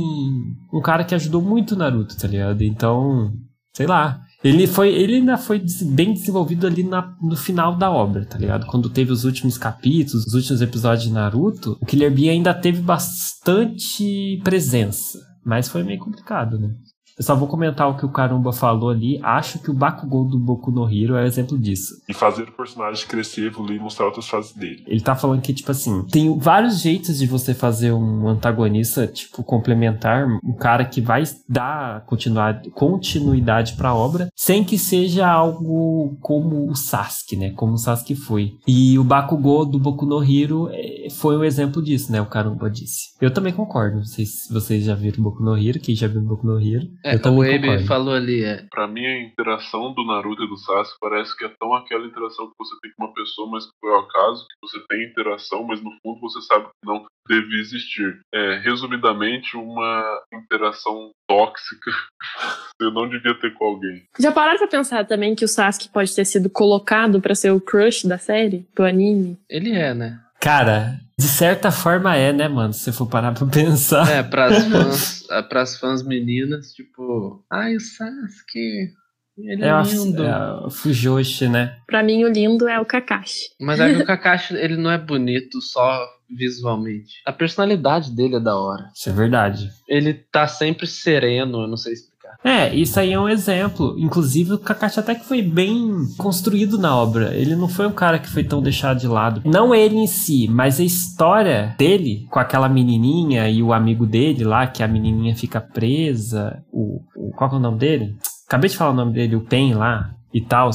um 0.71 0.81
cara 0.81 1.03
que 1.03 1.15
ajudou 1.15 1.41
muito 1.41 1.71
o 1.71 1.77
Naruto, 1.77 2.15
tá 2.15 2.27
ligado? 2.27 2.61
Então, 2.61 3.33
sei 3.73 3.87
lá. 3.87 4.21
Ele 4.43 4.67
foi, 4.67 4.89
ele 4.93 5.15
ainda 5.15 5.35
foi 5.37 5.61
bem 5.81 6.13
desenvolvido 6.13 6.67
ali 6.67 6.83
na- 6.83 7.15
no 7.21 7.35
final 7.35 7.75
da 7.75 7.89
obra, 7.91 8.23
tá 8.25 8.37
ligado? 8.37 8.67
Quando 8.67 8.89
teve 8.89 9.11
os 9.11 9.25
últimos 9.25 9.57
capítulos, 9.57 10.25
os 10.27 10.33
últimos 10.35 10.61
episódios 10.61 11.03
de 11.07 11.11
Naruto, 11.11 11.77
o 11.81 11.85
Killer 11.85 12.13
Bee 12.13 12.29
ainda 12.29 12.53
teve 12.53 12.79
bastante 12.81 14.39
presença, 14.43 15.19
mas 15.45 15.67
foi 15.67 15.83
meio 15.83 15.99
complicado, 15.99 16.59
né? 16.59 16.69
Eu 17.17 17.23
só 17.23 17.35
vou 17.35 17.47
comentar 17.47 17.89
o 17.89 17.97
que 17.97 18.05
o 18.05 18.09
Caramba 18.09 18.53
falou 18.53 18.91
ali. 18.91 19.19
Acho 19.23 19.57
que 19.57 19.71
o 19.71 19.73
Bakugou 19.73 20.23
do 20.23 20.37
Boku 20.37 20.69
no 20.69 20.87
Hero 20.87 21.15
é 21.15 21.25
exemplo 21.25 21.57
disso. 21.57 21.99
E 22.07 22.13
fazer 22.13 22.43
o 22.43 22.51
personagem 22.51 23.07
crescer, 23.07 23.47
evoluir 23.47 23.79
e 23.79 23.83
mostrar 23.83 24.05
outras 24.05 24.27
fases 24.27 24.53
dele. 24.53 24.83
Ele 24.85 25.01
tá 25.01 25.15
falando 25.15 25.41
que, 25.41 25.51
tipo 25.51 25.71
assim, 25.71 26.03
tem 26.11 26.37
vários 26.37 26.79
jeitos 26.79 27.17
de 27.17 27.25
você 27.25 27.55
fazer 27.55 27.91
um 27.91 28.27
antagonista, 28.27 29.07
tipo, 29.07 29.43
complementar, 29.43 30.27
um 30.43 30.53
cara 30.53 30.85
que 30.85 31.01
vai 31.01 31.23
dar 31.49 32.05
continuidade, 32.05 33.73
pra 33.75 33.95
obra, 33.95 34.29
sem 34.35 34.63
que 34.63 34.77
seja 34.77 35.27
algo 35.27 36.15
como 36.21 36.69
o 36.69 36.75
Sasuke, 36.75 37.35
né? 37.35 37.51
Como 37.51 37.73
o 37.73 37.77
Sasuke 37.77 38.15
foi. 38.15 38.53
E 38.67 38.99
o 38.99 39.03
Bakugou 39.03 39.65
do 39.65 39.79
Boku 39.79 40.05
no 40.05 40.23
Hero 40.23 40.69
eh, 40.71 41.07
foi 41.09 41.35
um 41.35 41.43
exemplo 41.43 41.81
disso, 41.81 42.11
né? 42.11 42.21
O 42.21 42.27
Caramba 42.27 42.69
disse. 42.69 43.09
Eu 43.19 43.33
também 43.33 43.53
concordo. 43.53 43.97
Não 43.97 44.05
sei 44.05 44.25
se 44.25 44.53
vocês 44.53 44.83
já 44.83 44.93
viram 44.93 45.23
Boku 45.23 45.43
no 45.43 45.57
Hero, 45.57 45.79
quem 45.79 45.95
já 45.95 46.07
viu 46.07 46.21
Boku 46.21 46.45
no 46.45 46.59
Hero. 46.59 46.87
É, 47.07 47.15
eu 47.15 47.33
o 47.33 47.41
Abe 47.41 47.87
falou 47.87 48.13
ali, 48.13 48.43
é. 48.43 48.65
Pra 48.69 48.85
mim, 48.85 49.05
a 49.05 49.21
interação 49.21 49.93
do 49.93 50.05
Naruto 50.05 50.43
e 50.43 50.47
do 50.49 50.57
Sasuke 50.57 50.97
parece 50.99 51.35
que 51.37 51.45
é 51.45 51.49
tão 51.57 51.73
aquela 51.73 52.05
interação 52.05 52.47
que 52.47 52.55
você 52.59 52.75
tem 52.81 52.91
com 52.91 53.05
uma 53.05 53.13
pessoa, 53.13 53.49
mas 53.49 53.65
que 53.65 53.71
foi 53.79 53.91
ao 53.91 54.01
acaso, 54.01 54.45
que 54.45 54.67
você 54.67 54.85
tem 54.87 55.05
interação, 55.05 55.63
mas 55.63 55.81
no 55.81 55.91
fundo 56.03 56.19
você 56.19 56.41
sabe 56.41 56.65
que 56.65 56.85
não 56.85 57.05
deve 57.29 57.59
existir. 57.59 58.19
É, 58.33 58.57
resumidamente, 58.57 59.55
uma 59.55 60.21
interação 60.33 61.11
tóxica 61.29 61.91
que 62.77 62.83
você 62.83 62.91
não 62.91 63.07
devia 63.07 63.39
ter 63.39 63.53
com 63.53 63.65
alguém. 63.65 64.03
Já 64.19 64.31
pararam 64.33 64.57
pra 64.57 64.67
pensar 64.67 65.05
também 65.05 65.33
que 65.33 65.45
o 65.45 65.47
Sasuke 65.47 65.89
pode 65.89 66.13
ter 66.13 66.25
sido 66.25 66.49
colocado 66.49 67.21
pra 67.21 67.35
ser 67.35 67.51
o 67.51 67.61
crush 67.61 68.05
da 68.05 68.17
série, 68.17 68.67
do 68.75 68.83
anime? 68.83 69.37
Ele 69.49 69.71
é, 69.71 69.93
né? 69.93 70.19
Cara, 70.41 70.99
de 71.19 71.27
certa 71.27 71.71
forma 71.71 72.15
é, 72.15 72.31
né, 72.31 72.47
mano? 72.47 72.71
Se 72.73 72.81
você 72.81 72.91
for 72.91 73.07
parar 73.07 73.33
pra 73.33 73.47
pensar. 73.47 74.07
É, 74.09 74.21
pras 74.23 74.63
fãs, 74.65 75.25
ah, 75.31 75.43
pras 75.43 75.77
fãs 75.79 76.03
meninas, 76.03 76.71
tipo, 76.73 77.43
ai, 77.51 77.75
o 77.75 77.79
Sasuke, 77.79 78.91
ele 79.37 79.63
é, 79.63 79.67
É, 79.67 79.69
a, 79.71 79.81
lindo. 79.81 80.23
é 80.23 80.29
a 80.31 80.67
Fujoshi, 80.69 81.47
né? 81.47 81.77
Pra 81.87 82.03
mim, 82.03 82.23
o 82.23 82.29
lindo 82.31 82.67
é 82.67 82.79
o 82.79 82.85
Kakashi. 82.85 83.49
Mas 83.59 83.79
é 83.79 83.93
que 83.95 84.01
o 84.01 84.05
Kakashi, 84.07 84.55
ele 84.55 84.77
não 84.77 84.91
é 84.91 84.97
bonito 84.97 85.59
só 85.61 86.07
visualmente. 86.29 87.21
A 87.25 87.31
personalidade 87.31 88.11
dele 88.15 88.35
é 88.35 88.39
da 88.39 88.55
hora. 88.55 88.89
Isso 88.93 89.09
é 89.09 89.13
verdade. 89.13 89.69
Ele 89.87 90.13
tá 90.13 90.47
sempre 90.47 90.85
sereno, 90.85 91.61
eu 91.63 91.67
não 91.67 91.77
sei 91.77 91.93
explicar. 92.27 92.37
É, 92.43 92.73
isso 92.75 92.99
aí 92.99 93.11
é 93.13 93.19
um 93.19 93.27
exemplo. 93.29 93.95
Inclusive, 93.97 94.53
o 94.53 94.59
Kakashi 94.59 94.99
até 94.99 95.15
que 95.15 95.25
foi 95.25 95.41
bem 95.41 95.91
construído 96.17 96.77
na 96.77 96.95
obra. 96.95 97.33
Ele 97.35 97.55
não 97.55 97.67
foi 97.67 97.87
um 97.87 97.91
cara 97.91 98.19
que 98.19 98.29
foi 98.29 98.43
tão 98.43 98.61
deixado 98.61 98.99
de 98.99 99.07
lado. 99.07 99.41
Não 99.45 99.73
ele 99.73 99.97
em 99.97 100.07
si, 100.07 100.47
mas 100.49 100.79
a 100.79 100.83
história 100.83 101.75
dele 101.77 102.25
com 102.29 102.39
aquela 102.39 102.69
menininha 102.69 103.49
e 103.49 103.61
o 103.61 103.73
amigo 103.73 104.05
dele 104.05 104.43
lá, 104.43 104.67
que 104.67 104.83
a 104.83 104.87
menininha 104.87 105.35
fica 105.35 105.59
presa. 105.59 106.63
O, 106.71 107.01
o- 107.15 107.31
qual 107.35 107.51
é 107.51 107.55
o 107.55 107.59
nome 107.59 107.77
dele? 107.79 108.15
Acabei 108.47 108.69
de 108.69 108.77
falar 108.77 108.91
o 108.91 108.95
nome 108.95 109.13
dele, 109.13 109.35
o 109.35 109.41
Pen 109.41 109.73
lá 109.73 110.11
e 110.33 110.39
tal. 110.41 110.69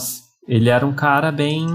Ele 0.46 0.68
era 0.68 0.84
um 0.86 0.92
cara 0.92 1.30
bem. 1.32 1.66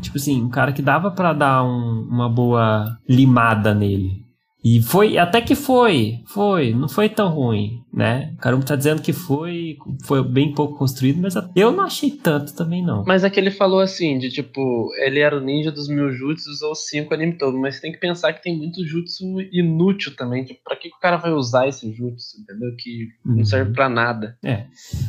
Tipo 0.00 0.16
assim, 0.16 0.42
um 0.42 0.48
cara 0.48 0.72
que 0.72 0.82
dava 0.82 1.10
pra 1.10 1.32
dar 1.32 1.62
um- 1.62 2.06
uma 2.10 2.28
boa 2.28 2.96
limada 3.08 3.72
nele. 3.74 4.25
E 4.68 4.82
foi, 4.82 5.16
até 5.16 5.40
que 5.40 5.54
foi, 5.54 6.22
foi, 6.26 6.74
não 6.74 6.88
foi 6.88 7.08
tão 7.08 7.28
ruim, 7.28 7.84
né? 7.94 8.32
O 8.34 8.38
Caramba 8.38 8.64
tá 8.64 8.74
dizendo 8.74 9.00
que 9.00 9.12
foi, 9.12 9.76
foi 10.02 10.28
bem 10.28 10.52
pouco 10.52 10.76
construído, 10.76 11.22
mas 11.22 11.34
eu 11.54 11.70
não 11.70 11.84
achei 11.84 12.10
tanto 12.10 12.52
também 12.52 12.84
não. 12.84 13.04
Mas 13.06 13.22
é 13.22 13.30
que 13.30 13.38
ele 13.38 13.52
falou 13.52 13.78
assim, 13.78 14.18
de 14.18 14.28
tipo, 14.28 14.88
ele 15.04 15.20
era 15.20 15.36
o 15.38 15.40
ninja 15.40 15.70
dos 15.70 15.86
mil 15.88 16.10
jutsus 16.10 16.62
ou 16.62 16.74
cinco 16.74 17.14
anime 17.14 17.38
todo, 17.38 17.56
mas 17.56 17.78
tem 17.78 17.92
que 17.92 18.00
pensar 18.00 18.32
que 18.32 18.42
tem 18.42 18.58
muito 18.58 18.84
jutsu 18.84 19.24
inútil 19.52 20.16
também. 20.16 20.42
Tipo, 20.42 20.58
pra 20.64 20.74
que, 20.74 20.88
que 20.88 20.96
o 20.96 21.00
cara 21.00 21.16
vai 21.16 21.30
usar 21.32 21.68
esse 21.68 21.88
jutsu, 21.92 22.40
entendeu? 22.40 22.74
Que 22.76 23.06
Uhum. 23.24 23.36
não 23.36 23.44
serve 23.44 23.72
pra 23.72 23.88
nada. 23.88 24.36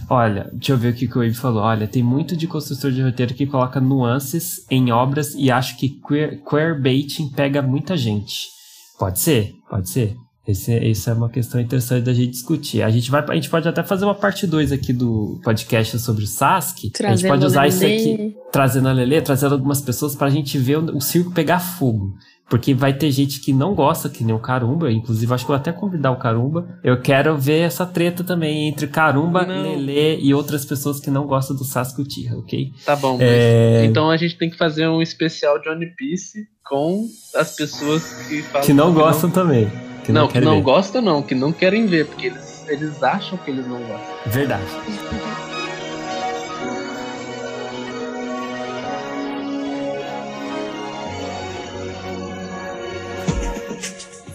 Olha, 0.08 0.52
deixa 0.54 0.74
eu 0.74 0.78
ver 0.78 0.94
o 0.94 0.96
que, 0.96 1.08
que 1.08 1.18
o 1.18 1.22
Wave 1.22 1.34
falou. 1.34 1.64
Olha, 1.64 1.88
tem 1.88 2.04
muito 2.04 2.38
de 2.38 2.46
construtor 2.46 2.92
de 2.92 3.02
roteiro 3.02 3.34
que 3.34 3.48
coloca 3.48 3.80
nuances 3.82 4.68
em 4.70 4.92
obras 4.92 5.34
e 5.34 5.50
acho 5.50 5.80
que 5.80 5.90
queer, 5.90 6.44
queerbaiting 6.48 7.32
pega 7.32 7.60
muita 7.64 7.98
gente. 7.98 8.56
Pode 8.98 9.20
ser, 9.20 9.54
pode 9.70 9.90
ser. 9.90 10.16
Esse, 10.48 10.74
isso 10.80 11.10
é 11.10 11.14
uma 11.14 11.30
questão 11.30 11.60
interessante 11.60 12.06
da 12.06 12.14
gente 12.14 12.32
discutir. 12.32 12.82
A 12.82 12.90
gente, 12.90 13.12
vai, 13.12 13.22
a 13.22 13.36
gente 13.36 13.50
pode 13.50 13.68
até 13.68 13.84
fazer 13.84 14.06
uma 14.06 14.16
parte 14.16 14.48
2 14.48 14.72
aqui 14.72 14.94
do 14.94 15.42
podcast 15.44 16.00
sobre 16.00 16.24
o 16.24 16.28
Sasuke. 16.28 16.90
a 17.04 17.16
gente 17.16 17.28
pode 17.28 17.44
a 17.44 17.48
usar 17.48 17.68
isso 17.68 17.86
aqui, 17.86 18.34
trazendo 18.50 18.88
a 18.88 18.94
Lelê, 18.94 19.22
trazendo 19.22 19.56
algumas 19.56 19.82
pessoas 19.82 20.16
pra 20.16 20.30
gente 20.30 20.58
ver 20.58 20.78
o, 20.78 20.96
o 20.96 21.02
circo 21.02 21.32
pegar 21.32 21.60
fogo. 21.60 22.14
Porque 22.50 22.74
vai 22.74 22.94
ter 22.94 23.12
gente 23.12 23.42
que 23.42 23.52
não 23.52 23.76
gosta, 23.76 24.08
que 24.10 24.24
nem 24.24 24.34
o 24.34 24.40
Carumba. 24.40 24.90
Inclusive, 24.92 25.34
acho 25.34 25.46
que 25.46 25.52
eu 25.52 25.56
vou 25.56 25.62
até 25.62 25.72
convidar 25.74 26.12
o 26.12 26.16
Carumba. 26.18 26.80
Eu 26.82 27.02
quero 27.02 27.38
ver 27.38 27.60
essa 27.60 27.86
treta 27.86 28.24
também 28.24 28.70
entre 28.70 28.88
Carumba, 28.88 29.46
Não. 29.46 29.64
Lelê 29.64 30.18
e 30.20 30.34
outras 30.34 30.64
pessoas 30.64 31.00
que 31.00 31.10
não 31.10 31.28
gostam 31.28 31.56
do 31.58 31.66
Sasuke 31.66 32.02
Uchiha, 32.04 32.38
ok? 32.38 32.72
Tá 32.86 32.96
bom, 32.96 33.18
É. 33.20 33.84
então 33.86 34.10
a 34.10 34.16
gente 34.16 34.38
tem 34.38 34.50
que 34.50 34.58
fazer 34.58 34.88
um 34.88 35.02
especial 35.02 35.60
de 35.60 35.68
One 35.68 35.88
Piece 35.98 36.48
com 36.64 37.06
as 37.36 37.54
pessoas 37.56 38.28
que 38.28 38.42
falam 38.44 38.66
Que 38.66 38.74
não 38.74 38.94
gostam 38.94 39.30
também. 39.30 39.70
Que 40.06 40.14
não, 40.14 40.22
não, 40.22 40.28
que 40.30 40.40
não 40.40 40.62
gostam 40.62 41.02
não, 41.02 41.22
que 41.22 41.36
não 41.36 41.52
querem 41.52 41.86
ver, 41.86 42.06
porque 42.08 42.28
eles, 42.28 42.66
eles 42.70 43.04
acham 43.04 43.38
que 43.38 43.52
eles 43.52 43.68
não 43.68 43.80
gostam. 43.80 44.16
Verdade. 44.28 44.64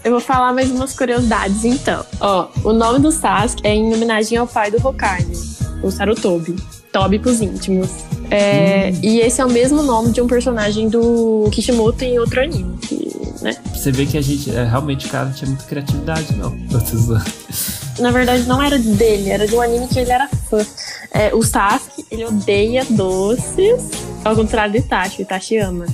Eu 0.03 0.11
vou 0.11 0.19
falar 0.19 0.51
mais 0.53 0.69
umas 0.69 0.93
curiosidades, 0.93 1.63
então. 1.63 2.05
Ó, 2.19 2.47
o 2.63 2.73
nome 2.73 2.99
do 2.99 3.11
Sasuke 3.11 3.65
é 3.65 3.73
em 3.73 3.93
homenagem 3.93 4.37
ao 4.37 4.45
pai 4.45 4.69
do 4.69 4.85
Hokage, 4.85 5.57
o 5.81 5.89
Sarutobi. 5.89 6.55
Tobi 6.91 7.17
pros 7.17 7.41
íntimos. 7.41 7.89
É, 8.29 8.91
E 9.01 9.19
esse 9.19 9.41
é 9.41 9.45
o 9.45 9.49
mesmo 9.49 9.81
nome 9.81 10.11
de 10.11 10.21
um 10.21 10.27
personagem 10.27 10.89
do 10.89 11.49
Kishimoto 11.51 12.03
em 12.03 12.19
outro 12.19 12.41
anime, 12.41 12.77
que, 12.77 13.11
né? 13.41 13.55
Você 13.73 13.91
vê 13.91 14.05
que 14.05 14.17
a 14.17 14.21
gente, 14.21 14.51
é, 14.55 14.63
realmente, 14.63 15.07
o 15.07 15.09
cara 15.09 15.25
não 15.25 15.33
tinha 15.33 15.49
muita 15.49 15.63
criatividade, 15.63 16.35
não. 16.35 16.51
Na 17.99 18.11
verdade, 18.11 18.43
não 18.43 18.61
era 18.61 18.77
dele, 18.77 19.29
era 19.29 19.47
de 19.47 19.55
um 19.55 19.61
anime 19.61 19.87
que 19.87 19.99
ele 19.99 20.11
era 20.11 20.27
fã. 20.49 20.65
É, 21.11 21.33
o 21.33 21.41
Sasuke, 21.41 22.05
ele 22.11 22.25
odeia 22.25 22.85
doces, 22.89 23.89
ao 24.23 24.35
contrário 24.35 24.73
do 24.73 24.77
Itachi, 24.77 25.21
o 25.21 25.23
Itachi 25.23 25.57
ama. 25.57 25.85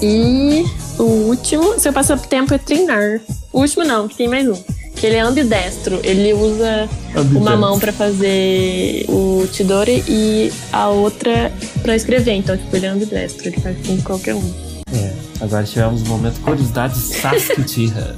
E 0.00 0.64
o 0.98 1.02
último, 1.02 1.78
seu 1.78 1.92
passatempo 1.92 2.54
é 2.54 2.58
treinar. 2.58 3.20
O 3.52 3.60
último 3.60 3.84
não, 3.84 4.06
que 4.06 4.16
tem 4.16 4.28
mais 4.28 4.48
um. 4.48 4.60
Que 4.94 5.06
ele 5.06 5.16
é 5.16 5.20
ambidestro. 5.20 6.00
Ele 6.02 6.32
usa 6.32 6.88
uma 7.34 7.56
mão 7.56 7.78
pra 7.78 7.92
fazer 7.92 9.04
o 9.08 9.46
Chidori 9.52 10.04
e 10.08 10.52
a 10.72 10.88
outra 10.88 11.52
pra 11.82 11.94
escrever. 11.94 12.32
Então, 12.32 12.56
tipo, 12.56 12.74
ele 12.76 12.86
é 12.86 12.88
ambidestro. 12.88 13.48
Ele 13.48 13.60
faz 13.60 13.76
com 13.86 14.00
qualquer 14.02 14.34
um. 14.34 14.54
É, 14.92 15.12
agora 15.40 15.64
tivemos 15.64 16.02
um 16.02 16.06
momento 16.06 16.40
curiosidades 16.40 16.98
Sasuke 16.98 17.60
Uchiha. 17.60 18.16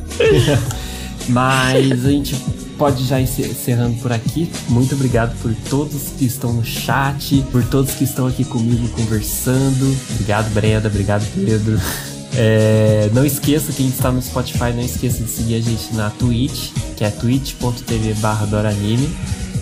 Mas 1.29 2.05
a 2.07 2.11
gente 2.11 2.35
pode 2.81 3.05
já 3.07 3.21
encer- 3.21 3.51
encerrando 3.51 3.97
por 4.01 4.11
aqui. 4.11 4.51
Muito 4.71 4.95
obrigado 4.95 5.37
por 5.43 5.55
todos 5.69 6.05
que 6.19 6.25
estão 6.25 6.51
no 6.55 6.65
chat, 6.65 7.45
por 7.53 7.63
todos 7.63 7.93
que 7.93 8.05
estão 8.05 8.27
aqui 8.27 8.43
comigo 8.43 8.89
conversando. 8.89 9.95
Obrigado, 10.15 10.51
Brenda. 10.55 10.89
Obrigado, 10.89 11.25
Pedro. 11.35 11.79
É, 12.33 13.11
não 13.13 13.27
esqueça 13.27 13.73
que 13.73 13.83
a 13.83 13.85
gente 13.85 13.97
está 13.97 14.13
no 14.13 14.23
Spotify, 14.23 14.73
não 14.73 14.85
esqueça 14.85 15.21
de 15.21 15.29
seguir 15.29 15.57
a 15.57 15.61
gente 15.61 15.93
na 15.97 16.11
Twitch, 16.11 16.71
que 16.97 17.03
é 17.03 17.11
twitch.tv 17.11 18.15
barra 18.21 18.47
Doranime. 18.47 19.11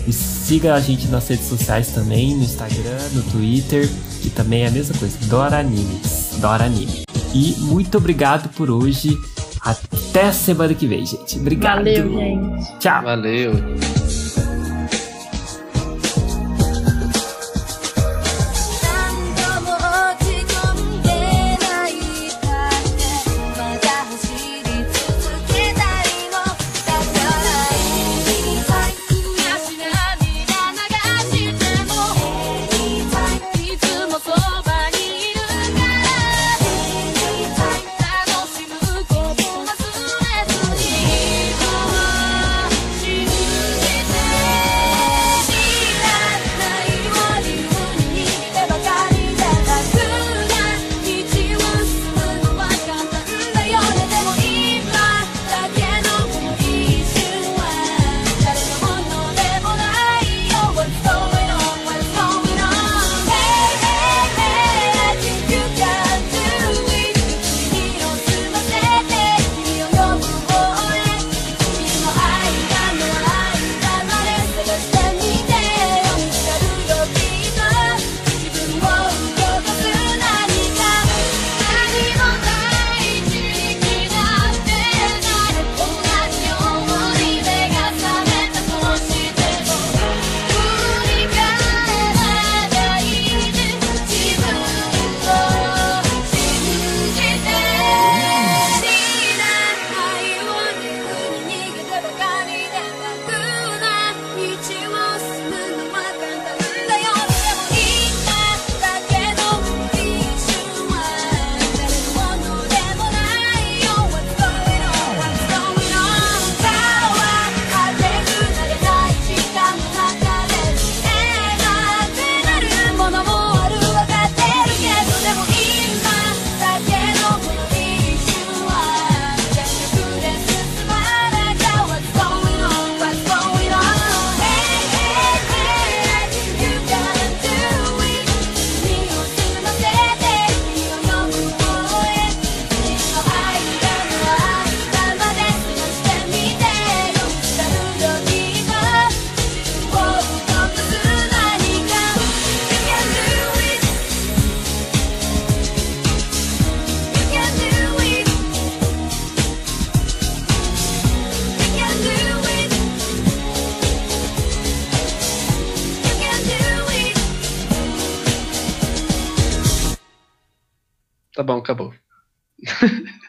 E 0.07 0.13
siga 0.13 0.75
a 0.75 0.79
gente 0.79 1.07
nas 1.07 1.27
redes 1.27 1.49
sociais 1.49 1.87
também, 1.87 2.35
no 2.35 2.43
Instagram, 2.43 2.99
no 3.13 3.23
Twitter, 3.23 3.89
que 4.21 4.29
também 4.29 4.61
é 4.61 4.67
a 4.67 4.71
mesma 4.71 4.95
coisa, 4.99 5.17
Doranimes, 5.25 6.29
Doranime. 6.39 7.05
E 7.33 7.55
muito 7.57 7.97
obrigado 7.97 8.49
por 8.49 8.69
hoje. 8.69 9.17
Até 9.71 10.31
semana 10.31 10.73
que 10.73 10.87
vem, 10.87 11.05
gente. 11.05 11.37
Obrigado. 11.37 11.77
Valeu, 11.77 12.11
gente. 12.11 12.79
Tchau. 12.79 13.03
Valeu. 13.03 13.53